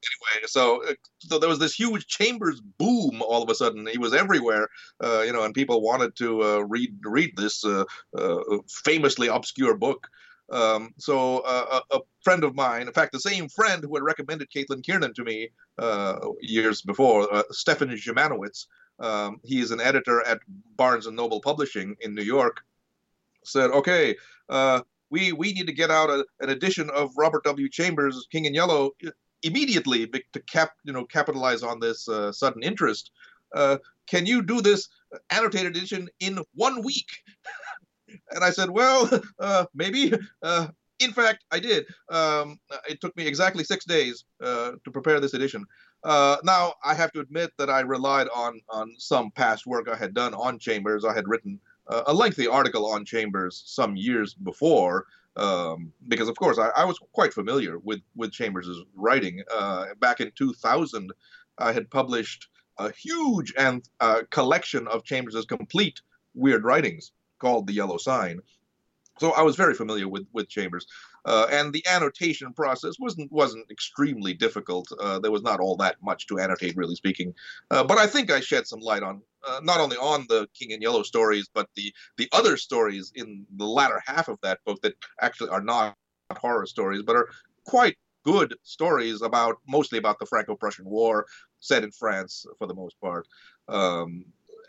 [0.00, 3.86] Anyway, so uh, so there was this huge Chambers boom all of a sudden.
[3.86, 4.68] He was everywhere,
[5.02, 7.84] uh, you know, and people wanted to uh, read read this uh,
[8.84, 10.06] famously obscure book.
[10.50, 14.02] Um, so uh, a, a, friend of mine, in fact, the same friend who had
[14.02, 18.66] recommended Caitlin Kiernan to me uh, years before, uh, Stefan Dziemianowicz,
[18.98, 20.40] um, he is an editor at
[20.76, 22.62] Barnes and Noble Publishing in New York,
[23.44, 24.16] said, "Okay,
[24.48, 24.80] uh,
[25.10, 27.68] we we need to get out a, an edition of Robert W.
[27.68, 28.92] Chambers' King in Yellow
[29.42, 33.12] immediately to cap you know capitalize on this uh, sudden interest.
[33.54, 34.88] Uh, can you do this
[35.30, 37.08] annotated edition in one week?"
[38.34, 39.08] And I said, well,
[39.38, 40.12] uh, maybe.
[40.42, 40.68] Uh,
[41.00, 41.86] in fact, I did.
[42.10, 42.58] Um,
[42.88, 45.64] it took me exactly six days uh, to prepare this edition.
[46.04, 49.96] Uh, now, I have to admit that I relied on on some past work I
[49.96, 51.04] had done on Chambers.
[51.04, 55.06] I had written uh, a lengthy article on Chambers some years before,
[55.36, 59.42] um, because of course I, I, was quite familiar with with Chambers' writing.
[59.52, 61.12] Uh, back in 2000,
[61.58, 62.48] I had published
[62.78, 66.00] a huge and uh, collection of Chambers' complete
[66.34, 68.40] weird writings called The Yellow Sign.
[69.18, 70.86] So I was very familiar with with Chambers.
[71.24, 74.90] Uh, and the annotation process wasn't wasn't extremely difficult.
[75.00, 77.34] Uh, there was not all that much to annotate, really speaking.
[77.70, 80.70] Uh, but I think I shed some light on uh, not only on the King
[80.70, 84.80] in Yellow stories, but the the other stories in the latter half of that book
[84.82, 85.96] that actually are not
[86.36, 87.28] horror stories, but are
[87.66, 91.26] quite good stories about mostly about the Franco-Prussian War,
[91.60, 93.26] set in France for the most part.
[93.68, 94.24] Um,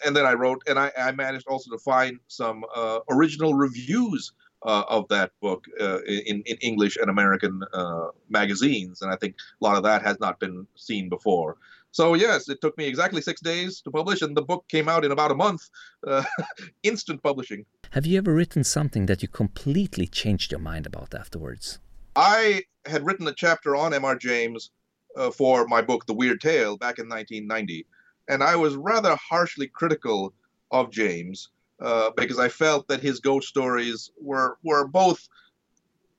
[0.05, 4.31] and then I wrote, and I, I managed also to find some uh, original reviews
[4.65, 9.01] uh, of that book uh, in, in English and American uh, magazines.
[9.01, 11.57] And I think a lot of that has not been seen before.
[11.91, 15.03] So, yes, it took me exactly six days to publish, and the book came out
[15.03, 15.69] in about a month.
[16.05, 16.23] Uh,
[16.83, 17.65] instant publishing.
[17.91, 21.79] Have you ever written something that you completely changed your mind about afterwards?
[22.15, 24.15] I had written a chapter on M.R.
[24.15, 24.69] James
[25.15, 27.87] uh, for my book, The Weird Tale, back in 1990.
[28.29, 30.33] And I was rather harshly critical
[30.71, 31.49] of James
[31.81, 35.27] uh, because I felt that his ghost stories were were both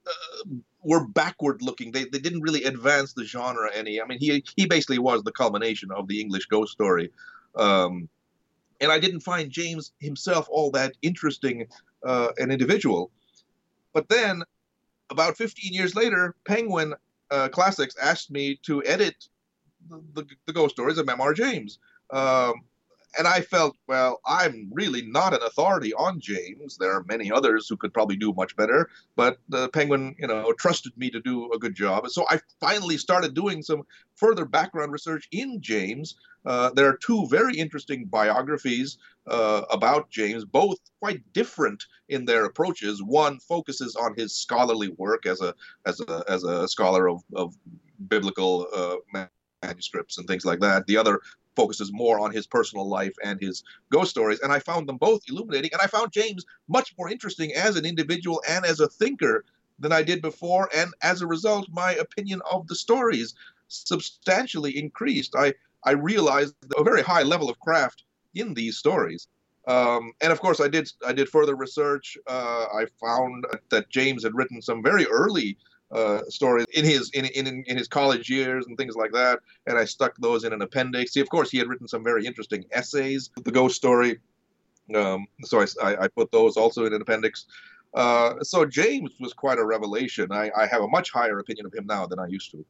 [0.07, 1.93] uh, were backward looking.
[1.93, 4.01] They they didn't really advance the genre any.
[4.01, 7.11] I mean, he he basically was the culmination of the English ghost story.
[7.55, 8.09] Um,
[8.81, 11.67] and I didn't find James himself all that interesting
[12.05, 13.11] uh, an individual.
[13.93, 14.43] But then,
[15.11, 16.95] about 15 years later, Penguin
[17.31, 19.29] uh, Classics asked me to edit
[19.89, 21.35] the, the, the ghost stories of M.R.
[21.35, 21.79] James.
[22.13, 22.55] Um,
[23.19, 26.77] and I felt, well, I'm really not an authority on James.
[26.77, 30.53] There are many others who could probably do much better, but the Penguin, you know,
[30.53, 32.09] trusted me to do a good job.
[32.09, 33.83] So I finally started doing some
[34.15, 36.17] further background research in James.
[36.47, 42.45] Uh, there are two very interesting biographies uh, about James, both quite different in their
[42.45, 43.03] approaches.
[43.03, 45.55] One focuses on his scholarly work as a
[45.85, 47.57] as a as a scholar of, of
[48.09, 49.27] biblical uh,
[49.63, 50.87] manuscripts and things like that.
[50.87, 51.21] The other
[51.57, 54.41] focuses more on his personal life and his ghost stories.
[54.41, 55.71] And I found them both illuminating.
[55.73, 59.45] And I found James much more interesting as an individual and as a thinker
[59.79, 60.69] than I did before.
[60.75, 63.35] And as a result, my opinion of the stories
[63.69, 65.35] substantially increased.
[65.37, 69.29] I, I realized a very high level of craft in these stories.
[69.67, 72.17] Um, and of course, I did I did further research.
[72.27, 75.59] Uh, I found that James had written some very early
[75.93, 79.41] uh, stories in his in, in in his college years and things like that.
[79.67, 81.13] And I stuck those in an appendix.
[81.13, 84.21] See, of course, he had written some very interesting essays, the ghost story.
[84.95, 87.47] Um, so I, I put those also in an appendix.
[87.95, 90.31] Uh, so James was quite a revelation.
[90.31, 92.65] I, I have a much higher opinion of him now than I used to.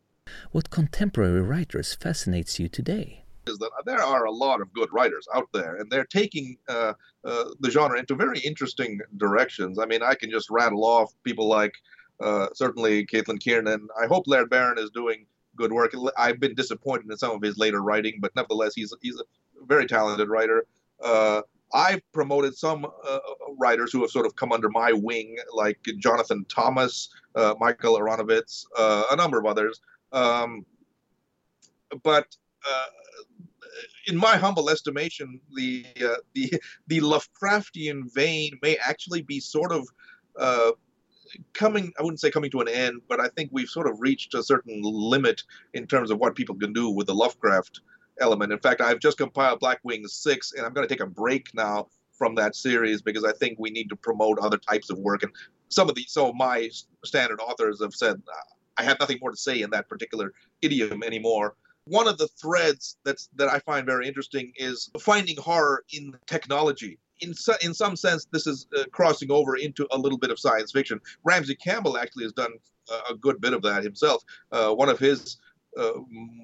[0.53, 3.25] What contemporary writers fascinates you today?
[3.47, 6.93] Is that there are a lot of good writers out there, and they're taking uh,
[7.25, 9.79] uh, the genre into very interesting directions.
[9.79, 11.75] I mean, I can just rattle off people like
[12.21, 13.89] uh, certainly Caitlin Kiernan.
[14.01, 15.95] I hope Laird Barron is doing good work.
[16.17, 19.25] I've been disappointed in some of his later writing, but nevertheless, he's he's a
[19.67, 20.67] very talented writer.
[21.03, 21.43] Uh,
[21.73, 23.19] I've promoted some uh,
[23.59, 28.65] writers who have sort of come under my wing, like Jonathan Thomas, uh, Michael Aronovitz,
[28.77, 29.81] uh, a number of others.
[30.13, 30.67] Um,
[32.03, 32.27] but
[32.69, 32.87] uh,
[34.09, 35.87] in my humble estimation, the
[36.35, 39.89] the the Lovecraftian vein may actually be sort of
[41.53, 44.35] coming i wouldn't say coming to an end but i think we've sort of reached
[44.35, 45.43] a certain limit
[45.75, 47.81] in terms of what people can do with the lovecraft
[48.21, 48.53] element.
[48.53, 51.49] In fact i've just compiled black wings 6 and i'm going to take a break
[51.55, 55.23] now from that series because i think we need to promote other types of work.
[55.23, 55.33] And
[55.69, 56.71] some of the so my
[57.05, 58.21] standard authors have said
[58.77, 61.55] i have nothing more to say in that particular idiom anymore.
[61.85, 66.99] One of the threads that's that i find very interesting is finding horror in technology
[67.21, 70.39] in so, in some sense, this is uh, crossing over into a little bit of
[70.39, 71.01] science fiction.
[71.25, 72.53] Ramsey Campbell actually has done
[72.91, 74.23] a, a good bit of that himself.
[74.53, 75.39] Uh, one of his
[75.77, 75.93] uh,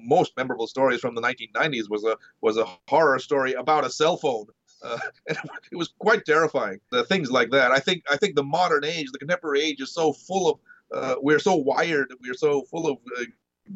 [0.03, 4.17] most memorable stories from the 1990s was a was a horror story about a cell
[4.17, 4.45] phone.
[4.83, 5.37] Uh, and
[5.71, 6.79] it was quite terrifying.
[7.07, 7.71] things like that.
[7.71, 10.59] I think I think the modern age, the contemporary age, is so full of.
[10.89, 12.13] Uh, we're so wired.
[12.21, 13.25] We're so full of uh,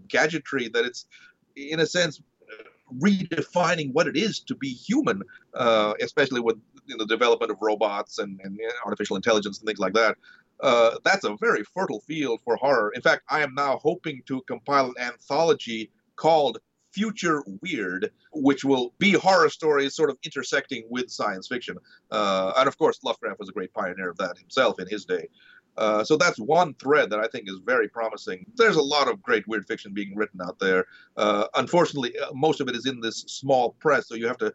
[0.08, 1.08] gadgetry that it's,
[1.58, 2.22] in a sense,
[2.99, 5.22] redefining what it is to be human,
[5.54, 6.58] uh, especially with
[6.97, 10.17] know, the development of robots and, and artificial intelligence and things like that.
[10.61, 12.91] Uh, that's a very fertile field for horror.
[12.93, 16.59] In fact, I am now hoping to compile an anthology called
[16.91, 21.77] Future Weird, which will be horror stories sort of intersecting with science fiction.
[22.11, 25.27] Uh, and of course, Lovecraft was a great pioneer of that himself in his day.
[25.77, 28.45] Uh, so that's one thread that I think is very promising.
[28.55, 30.85] There's a lot of great weird fiction being written out there.
[31.15, 34.53] Uh, unfortunately, uh, most of it is in this small press, so you have to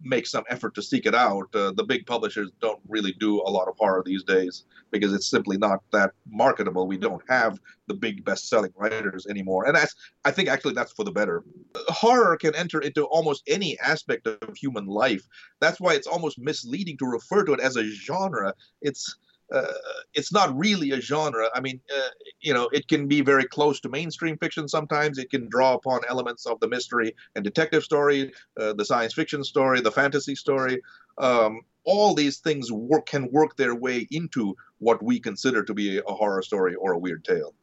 [0.00, 1.54] make some effort to seek it out.
[1.54, 5.26] Uh, the big publishers don't really do a lot of horror these days because it's
[5.26, 6.86] simply not that marketable.
[6.86, 11.04] We don't have the big best-selling writers anymore, and that's I think actually that's for
[11.04, 11.44] the better.
[11.88, 15.26] Horror can enter into almost any aspect of human life.
[15.60, 18.54] That's why it's almost misleading to refer to it as a genre.
[18.80, 19.16] It's
[19.52, 19.72] uh,
[20.14, 21.48] it's not really a genre.
[21.54, 22.08] I mean, uh,
[22.40, 25.18] you know, it can be very close to mainstream fiction sometimes.
[25.18, 29.44] It can draw upon elements of the mystery and detective story, uh, the science fiction
[29.44, 30.80] story, the fantasy story.
[31.18, 35.98] Um, all these things work, can work their way into what we consider to be
[35.98, 37.54] a horror story or a weird tale.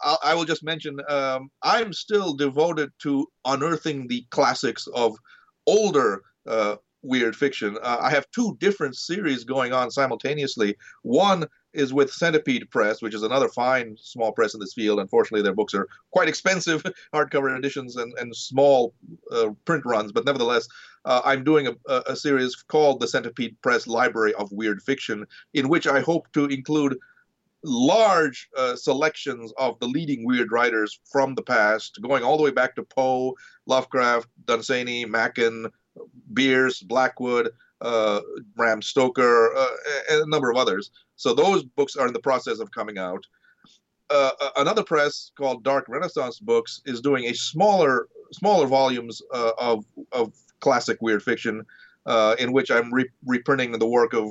[0.00, 5.16] I'll, I will just mention um, I'm still devoted to unearthing the classics of
[5.66, 6.76] older uh,
[7.06, 7.78] weird fiction.
[7.82, 10.76] Uh, I have two different series going on simultaneously.
[11.02, 14.98] One is with Centipede Press, which is another fine small press in this field.
[14.98, 16.82] Unfortunately, their books are quite expensive,
[17.14, 18.94] hardcover editions and, and small
[19.30, 20.12] uh, print runs.
[20.12, 20.66] But nevertheless,
[21.04, 25.68] uh, I'm doing a, a series called the Centipede Press Library of Weird Fiction, in
[25.68, 26.96] which I hope to include
[27.62, 32.50] large uh, selections of the leading weird writers from the past, going all the way
[32.50, 33.34] back to Poe,
[33.66, 35.66] Lovecraft, Dunsany, Machen,
[36.32, 38.20] Bierce, Blackwood, uh,
[38.54, 39.66] Bram Stoker, uh,
[40.10, 40.90] and a number of others.
[41.16, 43.24] So those books are in the process of coming out.
[44.08, 49.84] Uh, another press called Dark Renaissance Books is doing a smaller smaller volumes uh, of
[50.12, 51.64] of classic weird fiction,
[52.06, 54.28] uh, in which I'm re- reprinting the work of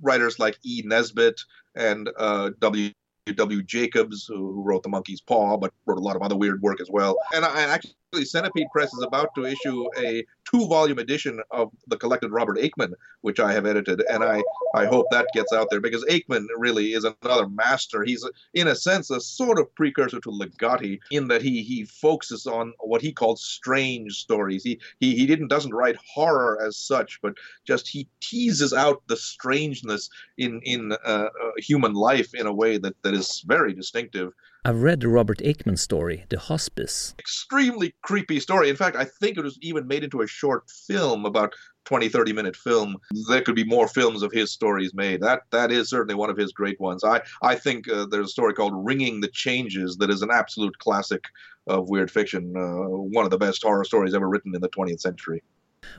[0.00, 0.82] writers like E.
[0.84, 1.40] Nesbit
[1.74, 2.90] and uh, W.
[3.34, 3.60] W.
[3.64, 6.88] Jacobs, who wrote The Monkey's Paw, but wrote a lot of other weird work as
[6.88, 7.16] well.
[7.34, 12.30] And I actually Centipede Press is about to issue a two-volume edition of the collected
[12.30, 12.92] Robert Aickman,
[13.22, 14.42] which I have edited, and I
[14.74, 18.04] I hope that gets out there because Aickman really is another master.
[18.04, 22.46] He's in a sense a sort of precursor to Ligotti in that he he focuses
[22.46, 24.62] on what he calls strange stories.
[24.62, 27.34] He he he didn't doesn't write horror as such, but
[27.66, 30.08] just he teases out the strangeness
[30.38, 34.32] in in uh, uh, human life in a way that that is very distinctive.
[34.66, 37.14] I've read the Robert Aickman story, The Hospice.
[37.20, 38.68] Extremely creepy story.
[38.68, 41.54] In fact, I think it was even made into a short film, about
[41.84, 42.96] 20, 30 minute film.
[43.28, 45.20] There could be more films of his stories made.
[45.20, 47.04] That that is certainly one of his great ones.
[47.04, 50.76] I I think uh, there's a story called Ringing the Changes that is an absolute
[50.80, 51.22] classic
[51.68, 52.52] of weird fiction.
[52.56, 55.44] Uh, one of the best horror stories ever written in the 20th century.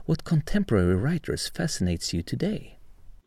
[0.04, 2.77] What contemporary writers fascinates you today?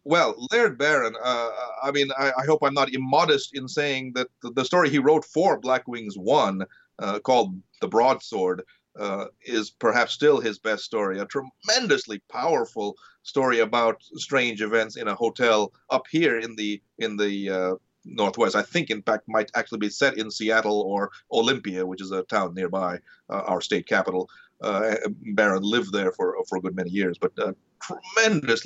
[0.03, 1.49] Well, Laird Barron, uh,
[1.83, 4.97] I mean, I, I, hope I'm not immodest in saying that the, the story he
[4.97, 6.65] wrote for Black Wings 1,
[6.97, 8.63] uh, called The Broadsword,
[8.99, 11.19] uh, is perhaps still his best story.
[11.19, 17.15] A tremendously powerful story about strange events in a hotel up here in the in
[17.15, 18.55] the uh, Northwest.
[18.55, 22.23] I think, in fact, might actually be set in Seattle or Olympia, which is a
[22.23, 22.99] town nearby
[23.29, 24.29] uh, our state capital.
[24.61, 24.95] Uh,
[25.33, 28.63] Barron lived there for for a good many years, but uh, tremendous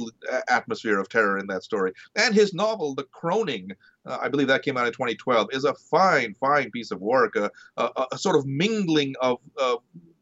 [0.49, 1.93] atmosphere of terror in that story.
[2.15, 3.71] And his novel, The Croning,
[4.05, 7.35] uh, I believe that came out in 2012, is a fine, fine piece of work,
[7.35, 9.39] a, a, a sort of mingling of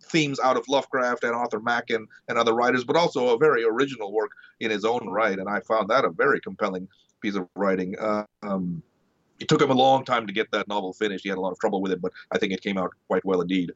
[0.03, 4.13] themes out of Lovecraft and Arthur Machen and other writers, but also a very original
[4.13, 5.37] work in his own right.
[5.37, 6.87] And I found that a very compelling
[7.21, 7.97] piece of writing.
[7.99, 8.83] Uh, um,
[9.39, 11.23] it took him a long time to get that novel finished.
[11.23, 13.25] He had a lot of trouble with it, but I think it came out quite
[13.25, 13.71] well indeed.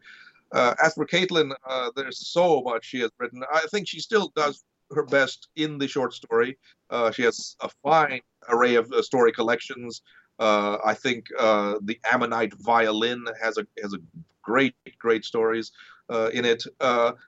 [0.51, 3.43] Uh, as for Caitlin, uh, there's so much she has written.
[3.53, 6.57] I think she still does her best in the short story.
[6.89, 10.01] Uh, she has a fine array of uh, story collections.
[10.39, 13.97] Uh, I think uh, the Ammonite Violin has a has a
[14.43, 15.71] great great stories
[16.31, 16.63] in it.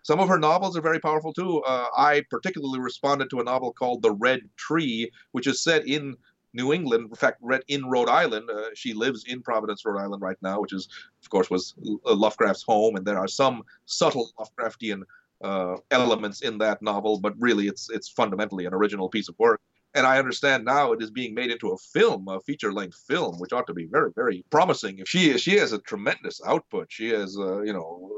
[0.04, 1.62] Some of her novels are very powerful too.
[1.66, 6.16] I particularly responded to a novel called The Red Tree, which is set in
[6.54, 7.08] New England.
[7.10, 8.50] In fact, read in Rhode Island.
[8.50, 10.88] Uh, she lives in Providence, Rhode Island right now, which is,
[11.22, 11.76] of course, was
[12.06, 12.96] Lovecraft's home.
[12.96, 15.04] And there are some subtle Lovecraftian
[15.44, 19.62] uh, elements in that novel, but really, it's it's fundamentally an original piece of work
[19.96, 23.54] and I understand now it is being made into a film, a feature-length film, which
[23.54, 25.00] ought to be very, very promising.
[25.00, 26.92] If she she has a tremendous output.
[26.92, 28.12] She has, uh, you know,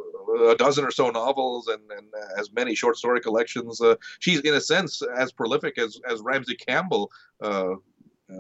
[0.50, 2.08] a dozen or so novels and, and
[2.38, 3.80] as many short story collections.
[3.80, 7.12] Uh, she's in a sense as prolific as as Ramsey Campbell,
[7.42, 7.76] uh,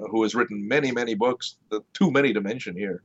[0.10, 1.58] who has written many, many books.
[1.94, 3.04] Too many to mention here.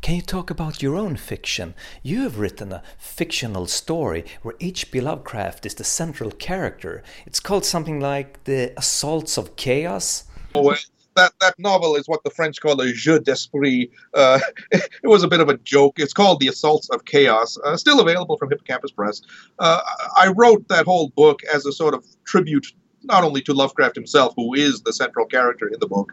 [0.00, 1.74] Can you talk about your own fiction?
[2.02, 5.00] You have written a fictional story where H.P.
[5.00, 7.02] Lovecraft is the central character.
[7.24, 10.24] It's called something like The Assaults of Chaos.
[10.54, 10.74] Oh,
[11.14, 13.90] that, that novel is what the French call a jeu d'esprit.
[14.14, 15.98] Uh, it was a bit of a joke.
[15.98, 19.22] It's called The Assaults of Chaos, uh, still available from Hippocampus Press.
[19.58, 19.80] Uh,
[20.16, 22.66] I wrote that whole book as a sort of tribute
[23.04, 26.12] not only to Lovecraft himself, who is the central character in the book,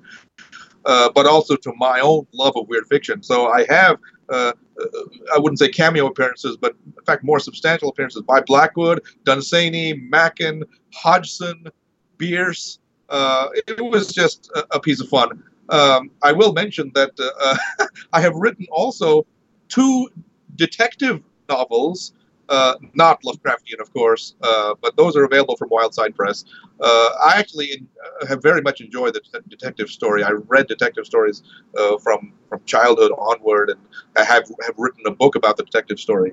[0.86, 3.22] uh, but also to my own love of weird fiction.
[3.24, 3.98] So I have,
[4.30, 4.54] uh,
[5.34, 10.64] I wouldn't say cameo appearances, but in fact more substantial appearances by Blackwood, Dunsany, Machen,
[10.94, 11.66] Hodgson,
[12.18, 12.80] Bierce.
[13.10, 15.44] Uh, it was just a, a piece of fun.
[15.70, 19.26] Um, I will mention that uh, I have written also
[19.68, 20.10] two
[20.56, 22.14] detective novels
[22.50, 26.46] uh, not Lovecraftian, of course, uh, but those are available from Wildside Press.
[26.80, 27.88] Uh, I actually
[28.22, 30.24] uh, have very much enjoyed the detective story.
[30.24, 31.44] I read detective stories
[31.78, 33.80] uh, from from childhood onward, and
[34.18, 36.32] I have have written a book about the detective story.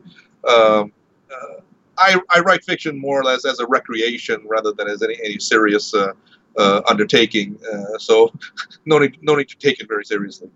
[0.48, 0.92] Um,
[1.30, 1.60] uh,
[1.98, 5.38] I, I, write fiction more or less as a recreation rather than as any, any
[5.38, 5.94] serious
[6.88, 7.58] undertaking.
[7.98, 8.32] so
[8.86, 10.50] no need no need to take it very seriously.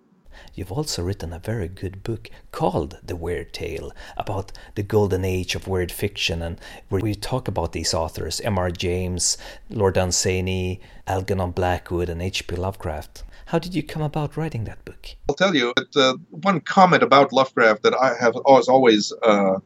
[0.54, 5.54] You've also written a very good book called The Weird Tale about the golden age
[5.54, 8.70] of weird fiction, and where we talk about these authors M.R.
[8.70, 9.38] James,
[9.68, 12.56] Lord Dunsany, Algernon Blackwood, and H.P.
[12.56, 13.22] Lovecraft.
[13.46, 15.14] How did you come about writing that book?
[15.28, 19.58] I'll tell you, but, uh, one comment about Lovecraft that I have always, always uh,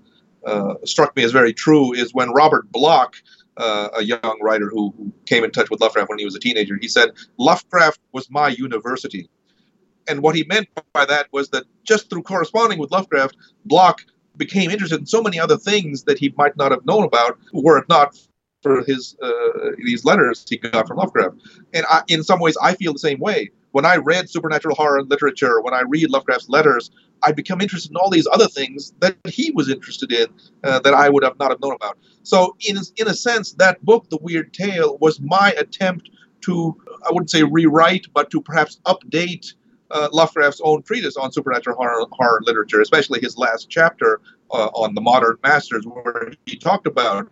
[0.46, 3.16] uh, struck me as very true is when Robert Bloch
[3.56, 6.40] uh, a young writer who, who, came in touch with Lovecraft when he was a
[6.40, 6.76] teenager.
[6.80, 9.28] He said, Lovecraft was my university
[10.08, 14.04] and what he meant by that was that just through corresponding with Lovecraft, Bloch
[14.36, 17.78] became interested in so many other things that he might not have known about were
[17.78, 18.18] it not
[18.62, 21.36] for his uh, these letters he got from Lovecraft.
[21.72, 23.50] And I, in some ways, I feel the same way.
[23.72, 26.90] When I read supernatural horror literature, when I read Lovecraft's letters,
[27.22, 30.28] I become interested in all these other things that he was interested in
[30.62, 31.98] uh, that I would have not have known about.
[32.22, 36.10] So, in in a sense, that book, The Weird Tale, was my attempt
[36.42, 36.76] to
[37.06, 39.54] I wouldn't say rewrite, but to perhaps update
[39.90, 44.20] uh, Lovecraft's own treatise on supernatural horror, horror literature, especially his last chapter
[44.50, 47.30] uh, on the modern masters, where he talked about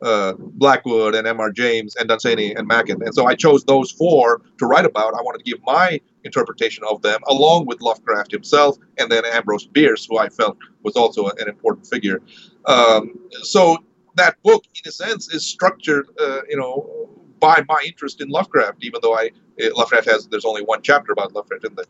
[0.00, 1.50] uh, Blackwood and M.R.
[1.50, 3.02] James and Dunsany and Machen.
[3.02, 5.14] And so I chose those four to write about.
[5.14, 9.66] I wanted to give my interpretation of them, along with Lovecraft himself, and then Ambrose
[9.66, 12.22] Bierce, who I felt was also an important figure.
[12.66, 13.78] Um, so
[14.16, 17.08] that book, in a sense, is structured, uh, you know,
[17.40, 19.30] by my interest in Lovecraft, even though I
[19.76, 21.84] Lovecraft has there's only one chapter about Lovecraft in there.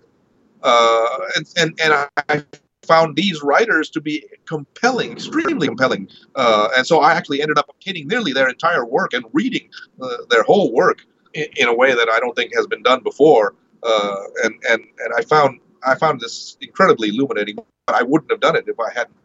[0.63, 2.45] Uh, and and and I
[2.83, 7.67] found these writers to be compelling, extremely compelling, uh, and so I actually ended up
[7.69, 9.69] obtaining nearly their entire work and reading
[10.01, 13.03] uh, their whole work in, in, a way that I don't think has been done
[13.03, 13.55] before.
[13.83, 17.59] Uh, and and and I found I found this incredibly illuminating.
[17.87, 19.17] But I wouldn't have done it if I hadn't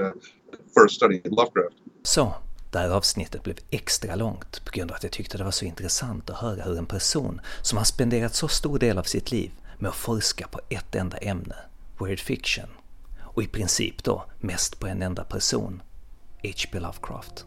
[0.00, 0.12] uh,
[0.72, 1.74] first studied Lovecraft.
[2.04, 2.36] So
[2.72, 5.64] Det här avsnittet blev extra långt på grund av att jag tyckte det var så
[5.64, 9.52] intressant att höra hur en person som har spenderat så stor del av sitt liv
[9.78, 11.54] med att forska på ett enda ämne,
[12.00, 12.66] weird fiction,
[13.22, 15.82] och i princip då mest på en enda person,
[16.42, 16.80] H.P.
[16.80, 17.44] Lovecraft.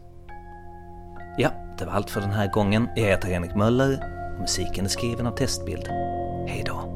[1.38, 2.88] Ja, det var allt för den här gången.
[2.96, 3.92] Jag heter Henrik Möller
[4.34, 5.86] och musiken är skriven av Testbild.
[6.48, 6.95] Hej då!